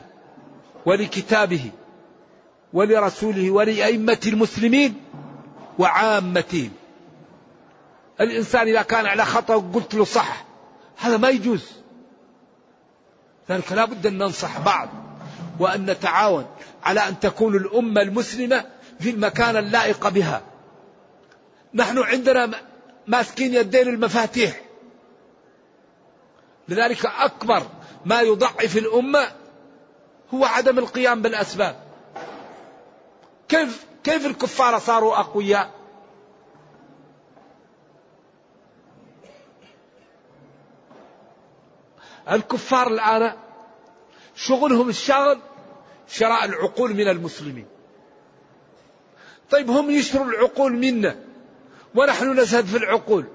[0.86, 1.72] ولكتابه
[2.74, 5.04] ولرسوله ولأئمة المسلمين
[5.80, 6.72] وعامتهم.
[8.22, 10.51] الإنسان إذا كان على خطأ قلت له صح
[11.02, 11.72] هذا ما يجوز.
[13.50, 14.90] ذلك لا بد أن ننصح بعض
[15.60, 16.46] وأن نتعاون
[16.84, 18.66] على أن تكون الأمة المسلمة
[19.00, 20.42] في المكان اللائق بها.
[21.74, 22.52] نحن عندنا
[23.08, 24.62] ماسكين يدين المفاتيح.
[26.68, 27.64] لذلك أكبر
[28.06, 29.32] ما يضعف الأمة
[30.34, 31.76] هو عدم القيام بالأسباب.
[33.50, 35.81] كيف كيف الكفار صاروا أقوياء؟
[42.32, 43.34] الكفار الآن
[44.36, 45.40] شغلهم الشاغل
[46.08, 47.66] شراء العقول من المسلمين.
[49.52, 51.16] طيب هم يشتروا العقول منا
[51.96, 53.26] ونحن نزهد في العقول.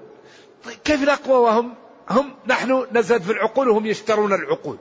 [0.65, 1.73] طيب كيف نقوى وهم؟
[2.09, 4.77] هم نحن نزهد في العقول وهم يشترون العقول.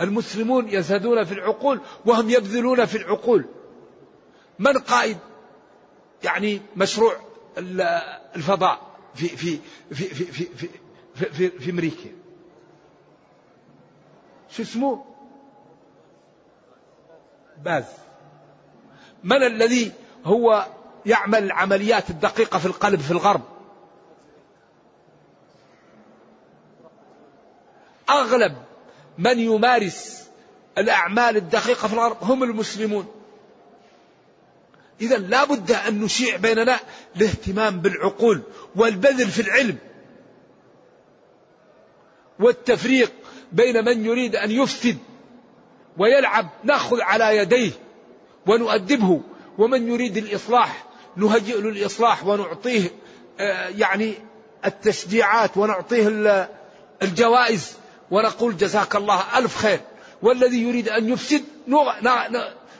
[0.00, 3.44] المسلمون يزهدون في العقول وهم يبذلون في العقول.
[4.58, 5.18] من قائد؟
[6.24, 7.16] يعني مشروع
[8.36, 9.58] الفضاء في في
[9.90, 10.68] في في في في,
[11.14, 12.10] في, في, في أمريكا.
[14.50, 15.04] شو اسمه؟
[17.64, 17.84] باز.
[19.24, 19.92] من الذي
[20.24, 20.66] هو
[21.06, 23.42] يعمل العمليات الدقيقة في القلب في الغرب؟
[28.10, 28.56] أغلب
[29.18, 30.28] من يمارس
[30.78, 33.06] الأعمال الدقيقة في الغرب هم المسلمون.
[35.00, 36.80] إذا لا بد أن نشيع بيننا
[37.16, 38.42] الاهتمام بالعقول
[38.76, 39.78] والبذل في العلم.
[42.40, 43.12] والتفريق
[43.52, 44.98] بين من يريد أن يفسد
[45.98, 47.70] ويلعب نأخذ على يديه
[48.46, 49.20] ونؤدبه
[49.58, 50.84] ومن يريد الإصلاح
[51.16, 52.90] نهيئ له الإصلاح ونعطيه
[53.40, 54.14] آه، يعني
[54.64, 56.48] التشجيعات ونعطيه
[57.02, 57.72] الجوائز
[58.10, 59.80] ونقول جزاك الله ألف خير.
[60.22, 61.42] والذي يريد أن يفسد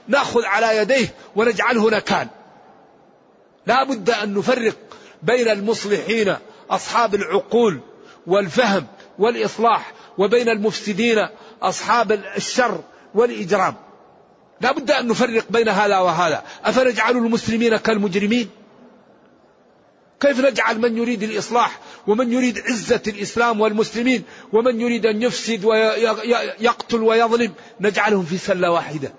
[0.09, 2.29] نأخذ على يديه ونجعله نكال.
[3.67, 4.77] لا بد أن نفرق
[5.23, 6.37] بين المصلحين
[6.71, 7.81] أصحاب العقول
[8.27, 8.87] والفهم
[9.21, 11.27] والإصلاح وبين المفسدين
[11.63, 12.81] أصحاب الشر
[13.15, 13.75] والإجرام.
[14.61, 16.43] لا بد أن نفرق بين هذا وهذا.
[16.65, 18.51] أفنجعل المسلمين كالمجرمين؟
[20.21, 27.03] كيف نجعل من يريد الإصلاح ومن يريد عزة الإسلام والمسلمين ومن يريد أن يفسد ويقتل
[27.03, 29.13] ويظلم؟ نجعلهم في سلة واحدة.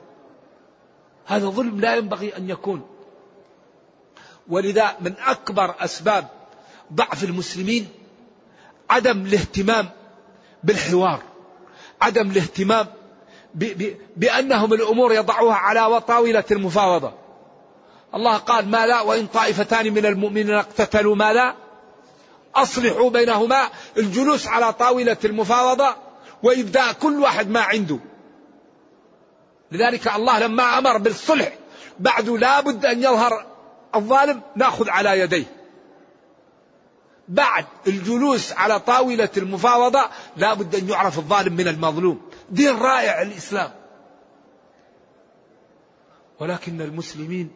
[1.26, 2.88] هذا ظلم لا ينبغي أن يكون.
[4.50, 6.28] ولذا من أكبر أسباب
[6.94, 7.88] ضعف المسلمين
[8.92, 9.90] عدم الاهتمام
[10.64, 11.20] بالحوار
[12.02, 12.88] عدم الاهتمام
[14.18, 17.14] بأنهم الأمور يضعوها على طاولة المفاوضة.
[18.16, 21.56] الله قال ما لا وإن طائفتان من المؤمنين اقتتلوا ما لا
[22.56, 25.96] أصلحوا بينهما الجلوس على طاولة المفاوضة
[26.44, 28.00] وإبداء كل واحد ما عنده.
[29.72, 31.54] لذلك الله لما أمر بالصلح
[32.00, 33.46] بعد لا بد أن يظهر
[33.96, 35.61] الظالم نأخذ على يديه.
[37.32, 42.22] بعد الجلوس على طاولة المفاوضة لا بد أن يعرف الظالم من المظلوم.
[42.50, 43.72] دين رائع الإسلام.
[46.40, 47.52] ولكن المسلمين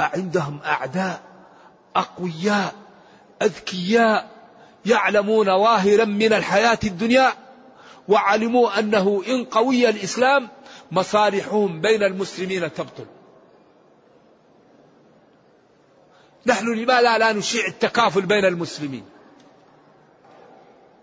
[0.00, 1.22] عندهم أعداء
[1.96, 2.74] أقوياء
[3.42, 4.30] أذكياء
[4.86, 7.32] يعلمون ظاهرا من الحياة الدنيا
[8.08, 10.48] وعلموا أنه إن قوي الإسلام
[10.92, 13.06] مصالحهم بين المسلمين تبطل.
[16.46, 19.04] نحن لماذا لا نشيع التكافل بين المسلمين.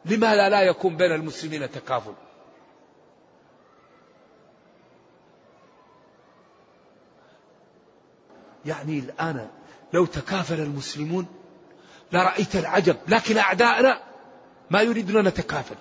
[0.05, 2.13] لماذا لا يكون بين المسلمين تكافل.
[8.65, 9.49] يعني الآن
[9.93, 11.25] لو تكافل المسلمون
[12.11, 14.01] لرأيت العجب لكن أعداءنا
[14.71, 15.75] ما يريدون نتكافل.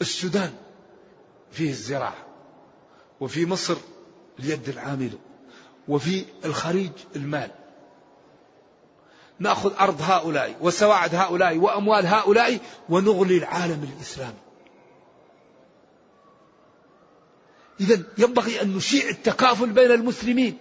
[0.00, 0.54] السودان
[1.52, 2.26] فيه الزراعة
[3.20, 3.76] وفي مصر
[4.40, 5.18] اليد العاملة
[5.88, 7.50] وفي الخليج المال
[9.38, 14.34] نأخذ أرض هؤلاء وسواعد هؤلاء وأموال هؤلاء ونغلي العالم الاسلامي.
[17.80, 20.58] إذا ينبغي أن نشيع التكافل بين المسلمين.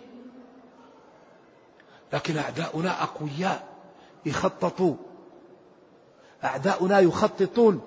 [2.14, 3.68] لكن أعداؤنا أقوياء
[4.26, 4.96] يخططوا
[6.44, 7.82] أعداؤنا يخططون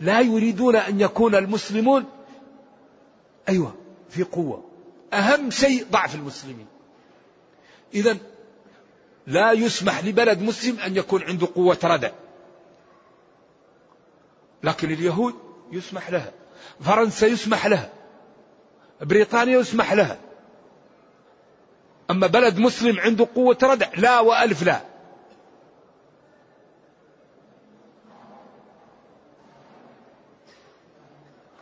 [0.00, 2.04] لا يريدون أن يكون المسلمون
[3.48, 3.74] أيوه
[4.08, 4.73] في قوة
[5.14, 6.66] أهم شيء ضعف المسلمين.
[7.94, 8.16] إذا
[9.26, 12.10] لا يسمح لبلد مسلم أن يكون عنده قوة ردع.
[14.62, 15.34] لكن اليهود
[15.72, 16.32] يسمح لها.
[16.80, 17.92] فرنسا يسمح لها.
[19.00, 20.18] بريطانيا يسمح لها.
[22.10, 24.80] أما بلد مسلم عنده قوة ردع لا وألف لا.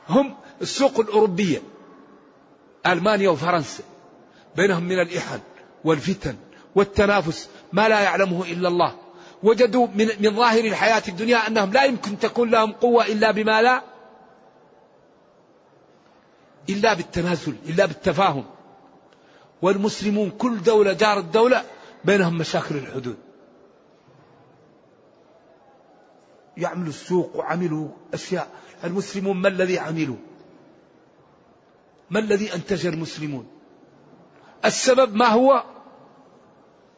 [0.09, 1.72] هم السوق الأوروبية.
[2.87, 3.83] ألمانيا وفرنسا
[4.57, 5.41] بينهم من الإحن
[5.85, 6.37] والفتن
[6.75, 8.97] والتنافس ما لا يعلمه إلا الله.
[9.43, 13.83] وجدوا من, من ظاهر الحياة الدنيا أنهم لا يمكن تكون لهم قوة إلا بما لا
[16.69, 18.45] إلا بالتنازل إلا بالتفاهم.
[19.63, 21.65] والمسلمون كل دولة جار الدولة
[22.05, 23.17] بينهم مشاكل الحدود.
[26.57, 28.49] يعملوا السوق وعملوا أشياء.
[28.85, 30.17] المسلمون ما الذي عملوا؟
[32.13, 33.47] ما الذي أنتج المسلمون؟
[34.65, 35.65] السبب ما هو؟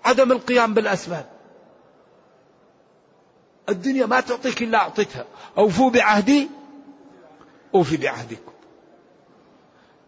[0.04, 1.26] عدم القيام بالأسباب.
[3.68, 5.24] الدنيا ما تعطيك إلا أعطيتها.
[5.58, 6.48] أوفوا بعهدي
[7.74, 8.52] أوفي بعهدكم.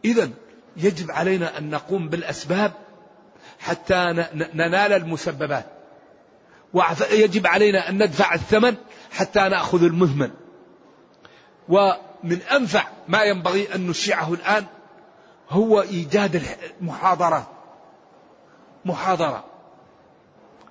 [0.04, 0.30] إذا
[0.76, 2.72] يجب علينا أن نقوم بالأسباب
[3.58, 5.66] حتى ننال المسببات.
[6.72, 8.74] ويجب علينا أن ندفع الثمن
[9.10, 10.30] حتى نأخذ المهمل.
[11.68, 14.66] ومن أنفع ما ينبغي أن نشيعه الآن
[15.50, 16.42] هو إيجاد
[16.80, 17.50] المحاضرة
[18.84, 19.44] محاضرة.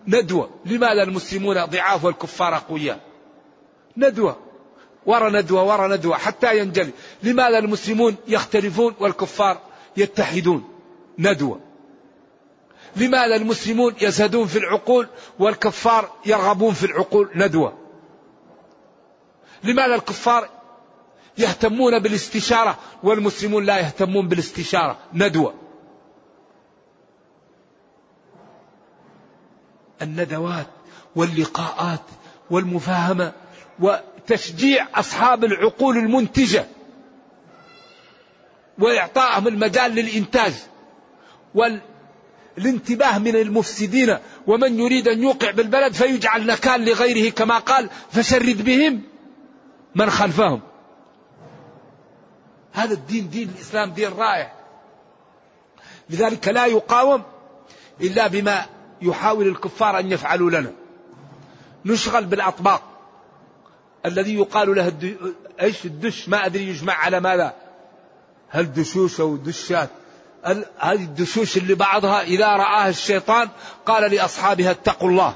[0.08, 0.50] ندوة.
[0.66, 3.00] لماذا المسلمون ضعاف والكفار أقوياء؟
[3.98, 4.38] ندوة.
[5.06, 6.18] ورا ندوة ورا ندوة.
[6.18, 6.92] حتى ينجلي.
[7.24, 9.60] لماذا المسلمون يختلفون والكفار
[9.98, 10.70] يتحدون؟
[11.20, 11.60] ندوة.
[12.96, 15.08] لماذا المسلمون يزهدون في العقول
[15.40, 17.78] والكفار يرغبون في العقول؟ ندوة.
[19.64, 20.50] لماذا الكفار
[21.38, 24.98] يهتمون بالاستشارة والمسلمون لا يهتمون بالاستشارة.
[25.14, 25.54] ندوة.
[30.02, 30.68] الندوات
[31.16, 32.02] واللقاءات
[32.52, 33.32] والمفاهمة
[33.80, 36.66] وتشجيع أصحاب العقول المنتجة
[38.80, 40.54] وإعطائهم المجال للإنتاج
[41.56, 44.18] والانتباه من المفسدين.
[44.48, 49.02] ومن يريد أن يوقع بالبلد فيجعل نكال لغيره كما قال فشرد بهم
[49.96, 50.62] من خلفهم.
[52.76, 54.52] هذا الدين دين الإسلام دين رائع.
[56.10, 57.24] لذلك لا يقاوم
[58.02, 58.66] إلا بما
[59.02, 60.72] يحاول الكفار أن يفعلوا لنا.
[61.86, 62.82] نشغل بالأطباق.
[64.06, 64.94] الذي يقال له.
[65.62, 67.54] إيش الدش؟ ما أدري يجمع على ماذا.
[68.50, 69.90] هل دشوش أو دشات؟
[70.80, 73.50] هذه الدشوش اللي بعضها إذا رآها الشيطان
[73.86, 75.36] قال لأصحابها اتقوا الله.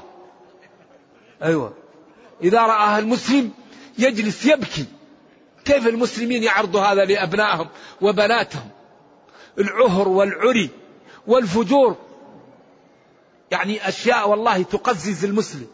[1.42, 1.74] أيوه.
[2.42, 3.50] إذا رآها المسلم
[3.98, 4.99] يجلس يبكي.
[5.64, 7.68] كيف المسلمين يعرضوا هذا لأبنائهم
[8.00, 8.68] وبناتهم؟
[9.58, 10.70] العهر والعري
[11.26, 11.96] والفجور.
[13.50, 15.66] يعني أشياء والله تقزز المسلم.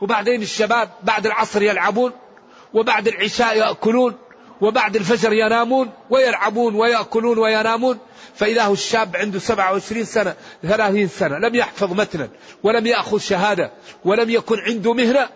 [0.00, 2.12] وبعدين الشباب بعد العصر يلعبون
[2.74, 4.14] وبعد العشاء يأكلون
[4.60, 7.98] وبعد الفجر ينامون ويلعبون ويأكلون وينامون.
[8.34, 12.28] فإذا هو الشاب عنده 27 سنة 30 سنة لم يحفظ متنا
[12.62, 13.70] ولم يأخذ شهادة
[14.04, 15.28] ولم يكن عنده مهنة.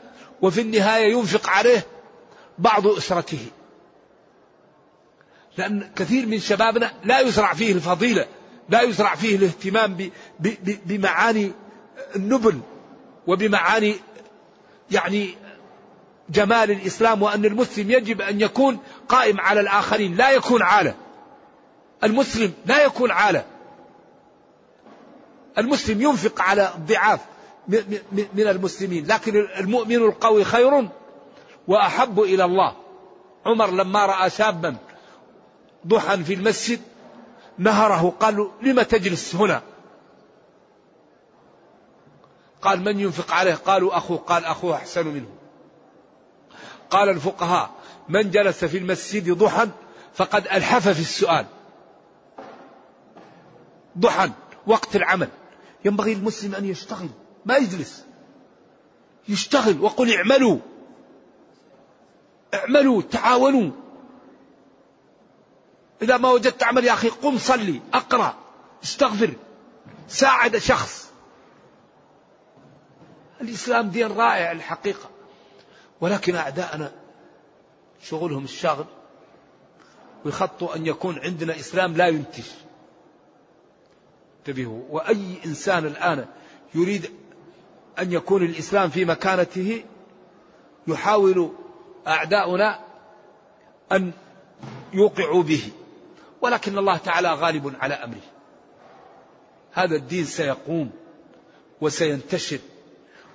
[0.42, 1.86] وفي النهاية ينفق عليه
[2.58, 3.46] بعض أسرته.
[5.58, 8.26] لأن كثير من شبابنا لا يزرع فيه الفضيلة
[8.68, 10.10] لا يزرع فيه الاهتمام
[10.86, 11.52] بمعاني
[12.16, 12.60] النبل
[13.26, 13.94] وبمعاني
[14.90, 15.34] يعني
[16.30, 18.78] جمال الإسلام وأن المسلم يجب أن يكون
[19.08, 20.94] قائم على الآخرين لا يكون عالة.
[22.04, 23.44] المسلم لا يكون عالة.
[25.58, 27.20] المسلم ينفق على الضعاف
[28.12, 30.88] من المسلمين لكن المؤمن القوي خير.
[31.68, 32.76] وأحب إلى الله.
[33.46, 34.76] عمر لما رأى شابا
[35.86, 36.80] ضحى في المسجد
[37.58, 39.62] نهره قال لم تجلس هنا؟
[42.62, 44.18] قال من ينفق عليه؟ قالوا أخوه.
[44.18, 45.28] قال أخوه أحسن منه.
[46.90, 47.70] قال الفقهاء
[48.08, 49.68] من جلس في المسجد ضحى
[50.14, 51.46] فقد ألحف في السؤال.
[53.98, 54.30] ضحى
[54.66, 55.28] وقت العمل.
[55.84, 57.08] ينبغي المسلم أن يشتغل
[57.44, 58.04] ما يجلس.
[59.28, 60.58] يشتغل وقل اعملوا.
[62.54, 63.70] اعملوا تعاونوا.
[66.02, 68.34] إذا ما وجدت عمل يا أخي قم صلي أقرأ
[68.84, 69.30] استغفر
[70.08, 71.10] ساعد شخص.
[73.40, 75.10] الإسلام دين رائع الحقيقة.
[76.00, 76.92] ولكن أعداءنا
[78.02, 78.86] شغلهم الشاغل
[80.24, 82.44] ويخطوا أن يكون عندنا إسلام لا ينتج.
[84.38, 86.26] انتبهوا وأي إنسان الآن
[86.74, 87.10] يريد
[87.98, 89.84] أن يكون الإسلام في مكانته
[90.86, 91.52] يحاول
[92.06, 92.80] أعداؤنا
[93.92, 94.12] أن
[94.92, 95.62] يوقعوا به.
[96.40, 98.26] ولكن الله تعالى غالب على أمره.
[99.72, 100.90] هذا الدين سيقوم
[101.80, 102.58] وسينتشر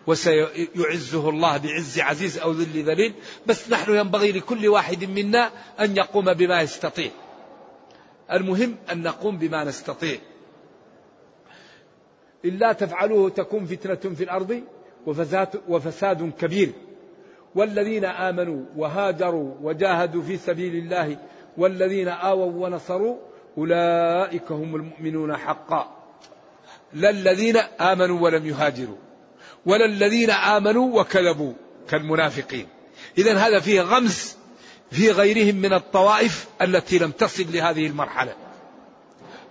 [0.07, 3.13] وسيعزه الله بعز عزيز أو ذل ذليل.
[3.47, 7.11] بس نحن ينبغي لكل واحد منا أن يقوم بما يستطيع.
[8.32, 10.20] المهم أن نقوم بما نستطيع.
[12.45, 14.63] إلا تفعلوه تكون فتنة في الأرض
[15.05, 16.72] وفساد, وفساد كبير.
[17.60, 21.18] والذين آمنوا وهاجروا وجاهدوا في سبيل الله
[21.57, 23.18] والذين آووا ونصروا
[23.57, 25.95] أولئك هم المؤمنون حقا.
[26.93, 28.95] لا الذين آمنوا ولم يهاجروا
[29.66, 31.53] ولا الذين آمنوا وكذبوا
[31.89, 32.68] كالمنافقين.
[33.18, 34.36] إذا هذا فيه غمز
[34.91, 38.34] في غيرهم من الطوائف التي لم تصل لهذه المرحلة.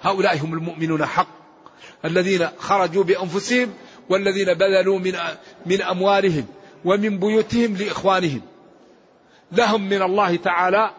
[0.03, 1.29] هؤلاء هم المؤمنون حق.
[2.05, 3.69] الذين خرجوا بأنفسهم
[4.09, 5.15] والذين بذلوا من
[5.67, 6.47] من أموالهم.
[6.85, 8.43] ومن بيوتهم لإخوانهم.
[9.53, 10.91] لهم من الله تعالى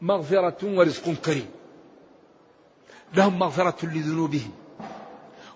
[0.00, 1.48] مغفرة ورزق كريم.
[3.14, 4.52] لهم مغفرة لذنوبهم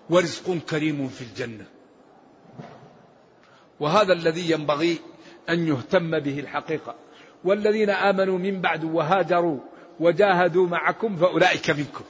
[0.09, 1.65] ورزق كريم في الجنة.
[3.79, 4.99] وهذا الذي ينبغي
[5.49, 6.95] أن يهتم به الحقيقة.
[7.43, 9.59] والذين آمنوا من بعد وهاجروا
[9.99, 12.03] وجاهدوا معكم فأولئك منكم.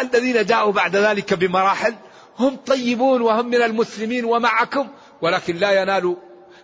[0.00, 1.94] الذين جاءوا بعد ذلك بمراحل
[2.38, 4.88] هم طيبون وهم من المسلمين ومعكم
[5.22, 6.16] ولكن لا ينال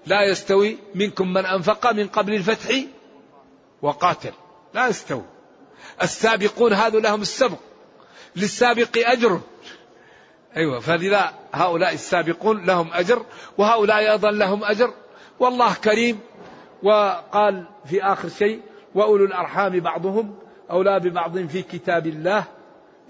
[0.07, 2.75] لا يستوي منكم من أنفق من قبل الفتح
[3.83, 4.33] وقاتل.
[4.75, 5.23] لا يستوي.
[6.03, 7.59] السابقون هذو لهم السبق.
[8.37, 9.41] للسابق أجر.
[10.57, 13.27] أيوة فلذا هؤلاء السابقون لهم أجر
[13.59, 14.95] وهؤلاء أيضا لهم أجر.
[15.39, 16.21] والله كريم.
[16.83, 18.61] وقال في آخر شيء
[18.95, 20.35] وأولو الأرحام بعضهم
[20.71, 22.45] أولى ببعض في كتاب الله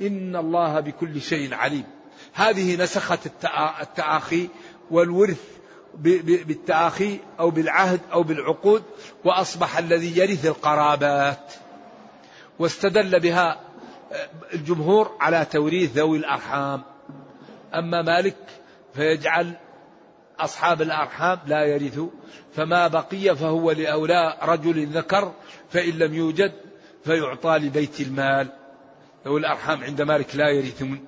[0.01, 1.85] إن الله بكل شيء عليم.
[2.35, 3.27] هذه نسخت
[3.81, 4.49] التآخي
[4.91, 5.43] والورث
[5.95, 8.83] بالتآخي أو بالعهد أو بالعقود
[9.25, 11.53] وأصبح الذي يرث القرابات.
[12.59, 13.61] واستدل بها
[14.55, 16.83] الجمهور على توريث ذوي الأرحام.
[17.75, 18.37] أما مالك
[18.95, 19.53] فيجعل
[20.41, 22.09] أصحاب الأرحام لا يرثوا
[22.55, 25.33] فما بقي فهو لأولى رجل ذكر
[25.71, 26.53] فإن لم يوجد
[27.05, 28.49] فيعطى لبيت المال.
[29.27, 31.05] ذوي الأرحام عند مالك لا يرثون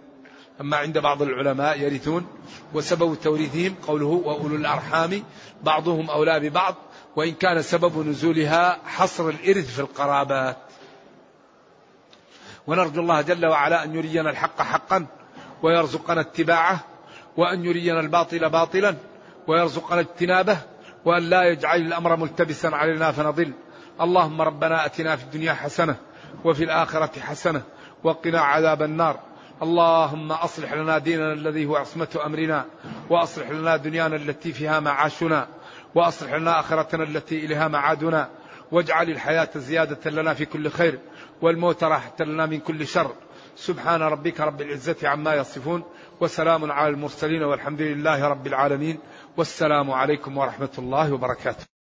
[0.61, 2.27] أما عند بعض العلماء يرثون.
[2.75, 5.23] وسبب توريثهم قوله وأولو الأرحام
[5.63, 6.75] بعضهم أولى ببعض
[7.17, 10.57] وإن كان سبب نزولها حصر الإرث في القرابات.
[12.67, 15.07] ونرجو الله جل وعلا أن يرينا الحق حقا
[15.63, 16.81] ويرزقنا اتباعه
[17.37, 18.97] وأن يرينا الباطل باطلا
[19.47, 20.59] ويرزقنا اجتنابه
[21.05, 23.53] وأن لا يجعل الأمر ملتبسا علينا فنضل.
[24.01, 25.97] اللهم ربنا أتنا في الدنيا حسنة
[26.45, 27.63] وفي الآخرة حسنة
[28.05, 29.21] وقنا عذاب النار.
[29.63, 32.65] اللهم أصلح لنا ديننا الذي هو عصمة أمرنا
[33.11, 35.49] وأصلح لنا دنيانا التي فيها معاشنا
[35.95, 38.29] وأصلح لنا آخرتنا التي إليها معادنا.
[38.73, 40.99] واجعل الحياة زيادة لنا في كل خير
[41.43, 43.13] والموت راحة لنا من كل شر.
[43.57, 45.83] سبحان ربك رب العزة عما يصفون
[46.21, 48.99] وسلام على المرسلين والحمد لله رب العالمين.
[49.37, 51.78] والسلام عليكم ورحمة الله وبركاته.